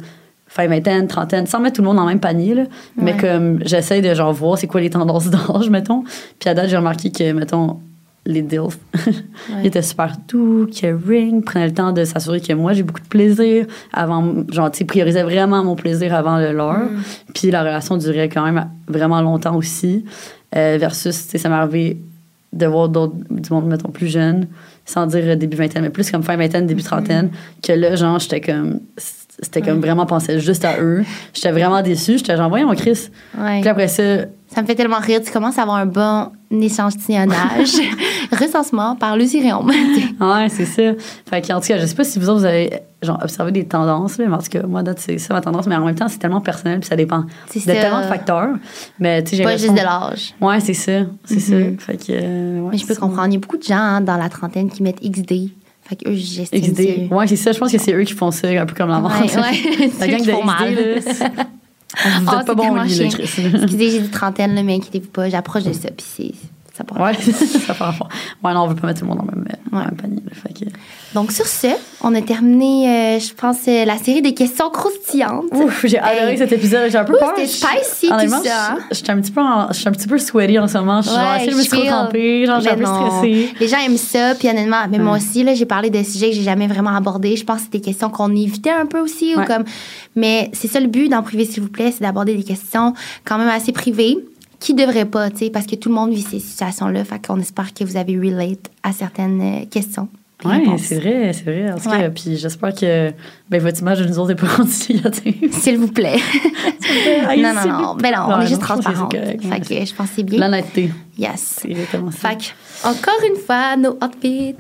[0.54, 2.64] fin vingtaine, trentaine, sans mettre tout le monde dans le même panier là,
[2.96, 6.04] mais comme j'essaie de genre voir c'est quoi les tendances d'âge mettons.
[6.40, 7.80] Puis à date, j'ai remarqué que mettons
[8.26, 8.78] les DILF,
[9.60, 13.08] ils étaient super doux, caring, prenaient le temps de s'assurer que moi, j'ai beaucoup de
[13.08, 16.78] plaisir avant, genre, tu priorisaient vraiment mon plaisir avant le leur.
[16.78, 17.02] Mm.
[17.34, 20.06] Puis la relation durait quand même vraiment longtemps aussi.
[20.56, 21.98] Euh, versus, tu sais, ça m'est arrivé
[22.54, 24.48] de voir d'autres, du monde, mettons, plus jeune,
[24.86, 27.30] sans dire euh, début vingtaine, mais plus comme fin vingtaine, début trentaine,
[27.62, 28.80] que là, genre, j'étais comme.
[29.40, 31.04] C'était comme vraiment penser juste à eux.
[31.34, 32.20] J'étais vraiment déçue.
[32.20, 33.10] J'étais genre, voyons, Chris.
[33.34, 35.22] Puis après ça, Ça me fait tellement rire.
[35.26, 37.74] Tu commences à avoir un bon échantillonnage.
[38.32, 39.72] Recensement par Lucie Réaume.
[40.20, 40.84] Ouais, c'est ça.
[41.30, 43.66] Fait qu'en tout cas, je sais pas si vous autres, vous avez genre, observé des
[43.66, 46.08] tendances, là, mais en tout cas, moi, c'est ça ma tendance, mais en même temps,
[46.08, 47.20] c'est tellement personnel, puis ça dépend
[47.54, 47.74] de ça.
[47.74, 48.50] tellement de facteurs.
[49.00, 50.34] Mais tu sais, Pas juste de l'âge.
[50.40, 51.02] Ouais, c'est ça.
[51.26, 51.56] C'est ça.
[51.80, 52.12] Fait que.
[52.12, 53.28] euh, ouais, Mais je peux comprendre.
[53.30, 55.50] Il y a beaucoup de gens hein, dans la trentaine qui mettent XD.
[55.82, 56.62] Fait qu'eux, j'estime.
[56.62, 57.12] XD.
[57.12, 57.52] Ouais, c'est ça.
[57.52, 59.36] Je pense que c'est eux qui font ça, un peu comme la Ouais, menthe.
[59.36, 59.90] ouais.
[60.00, 60.74] La gang qui de font mal.
[60.76, 61.44] XD, là.
[61.98, 63.02] C'est- Vous Ah, êtes pas bon au lit.
[63.02, 65.90] Excusez, j'ai dit trentaine, là, mais inquiétez-vous pas, j'approche de ça.
[65.90, 66.32] Puis c'est.
[66.76, 67.00] Ça part.
[67.00, 68.10] Ouais, ça rapport.
[68.44, 69.86] Ouais, non, on veut pas mettre tout le monde dans le même, dans le Ouais.
[69.92, 70.24] même panier.
[70.26, 70.32] là.
[70.34, 70.66] Fait que.
[71.14, 71.68] Donc, sur ce,
[72.02, 75.46] on a terminé, euh, je pense, euh, la série des questions croustillantes.
[75.52, 76.90] Ouf, j'ai adoré cet épisode.
[76.92, 77.34] J'ai un peu Ouh, peur.
[77.36, 78.78] c'était spicy, tout Honnêtement, ça.
[78.90, 80.80] je- Je suis un petit peu, en- je suis un petit peu sweaty en ce
[80.80, 81.02] moment.
[81.04, 82.46] Je suis genre, Ouais, que je me suis trop trempée?
[82.48, 83.50] Genre, suis un Mais peu stressée.
[83.60, 86.36] Les gens aiment ça, puis honnêtement, mais moi aussi, là, j'ai parlé de sujets que
[86.36, 87.36] j'ai jamais vraiment abordés.
[87.36, 89.36] Je pense que c'est des questions qu'on évitait un peu aussi.
[89.38, 89.64] Ou comme...
[90.16, 92.94] Mais c'est ça le but d'en privé, s'il vous plaît, c'est d'aborder des questions
[93.26, 94.18] quand même assez privées
[94.64, 97.04] qui devraient pas, tu sais, parce que tout le monde vit ces situations-là.
[97.04, 100.08] Fait qu'on espère que vous avez relate à certaines euh, questions.
[100.46, 101.72] Oui, c'est vrai, c'est vrai.
[101.72, 102.10] En tout cas, Ouais.
[102.10, 103.12] puis j'espère que
[103.50, 104.48] ben, votre image de nous autres n'est pas
[104.90, 105.54] négative.
[105.54, 106.18] S'il vous plaît.
[107.28, 107.94] Aïe, non, non, non.
[107.94, 109.42] vous Ben non, on Ouais, est juste non, correct.
[109.42, 110.40] Fait que je pense que c'est bien.
[110.40, 111.60] L'honnêteté, Yes.
[111.62, 112.30] c'est exactement ça.
[112.30, 114.56] Fait que, encore une fois, nos outfits.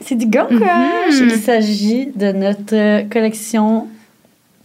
[0.00, 0.60] C'est du Go Mhm.
[0.60, 1.18] Crush.
[1.20, 3.88] Il s'agit de notre euh, collection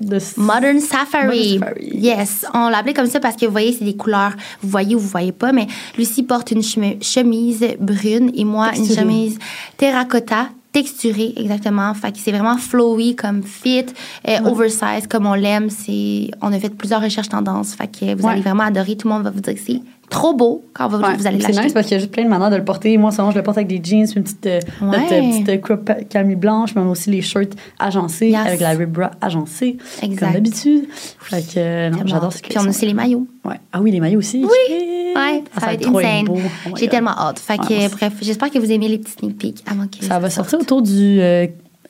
[0.01, 1.57] de Modern Safari.
[1.59, 1.89] Modern Safari.
[1.97, 4.99] Yes, on l'appelait comme ça parce que vous voyez, c'est des couleurs, vous voyez ou
[4.99, 9.37] vous voyez pas, mais Lucie porte une chemi- chemise brune et moi une chemise
[9.77, 11.93] terracotta texturée exactement.
[11.93, 13.85] Fait que c'est vraiment flowy comme fit,
[14.27, 15.69] euh, oversize comme on l'aime.
[15.69, 17.73] C'est on a fait plusieurs recherches tendances.
[17.75, 18.31] Fait que vous Ouais.
[18.33, 18.95] allez vraiment adorer.
[18.95, 19.81] Tout le monde va vous dire que c'est
[20.11, 22.23] trop beau quand vous, Ouais, vous allez c'est nice parce qu'il y a juste plein
[22.23, 22.95] de manières de le porter.
[22.97, 24.87] Moi, souvent, je le porte avec des jeans, une petite, euh, Ouais.
[24.99, 28.45] notre euh, petite crop camille blanche, mais aussi les shirts agencés Yes.
[28.45, 30.19] avec la rib bra agencée, Exact.
[30.19, 30.85] comme d'habitude.
[30.91, 33.25] Fait que, euh, non, j'adore cette Puis on a aussi les maillots.
[33.45, 33.55] Ouais.
[33.73, 34.43] Ah oui, les maillots aussi.
[34.43, 34.75] Oui.
[35.15, 36.25] Ouais, Ah, ça va être insane.
[36.29, 37.39] Oh J'ai tellement hâte.
[37.39, 40.29] Fait que, bref, j'espère que vous aimez les petits sneak peeks avant que Ça va
[40.29, 41.47] sortir autour du euh,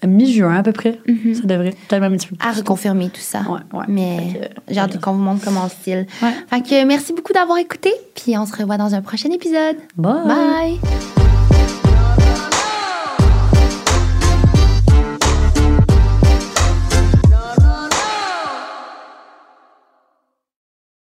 [0.08, 0.99] mi-juin à peu près.
[1.08, 1.36] Mhm.
[1.36, 2.47] Ça devrait peut-être même un petit peu plus.
[2.47, 3.41] à reconfirmer tout ça.
[3.41, 3.86] Ouais, ouais.
[3.88, 6.08] Mais j'ai hâte qu'on vous montre comment on style.
[6.22, 6.34] Ouais.
[6.49, 7.91] Fait que merci beaucoup d'avoir écouté.
[8.16, 9.78] Puis on se revoit dans un prochain épisode.
[9.97, 10.28] Bye.
[10.28, 11.21] Bye.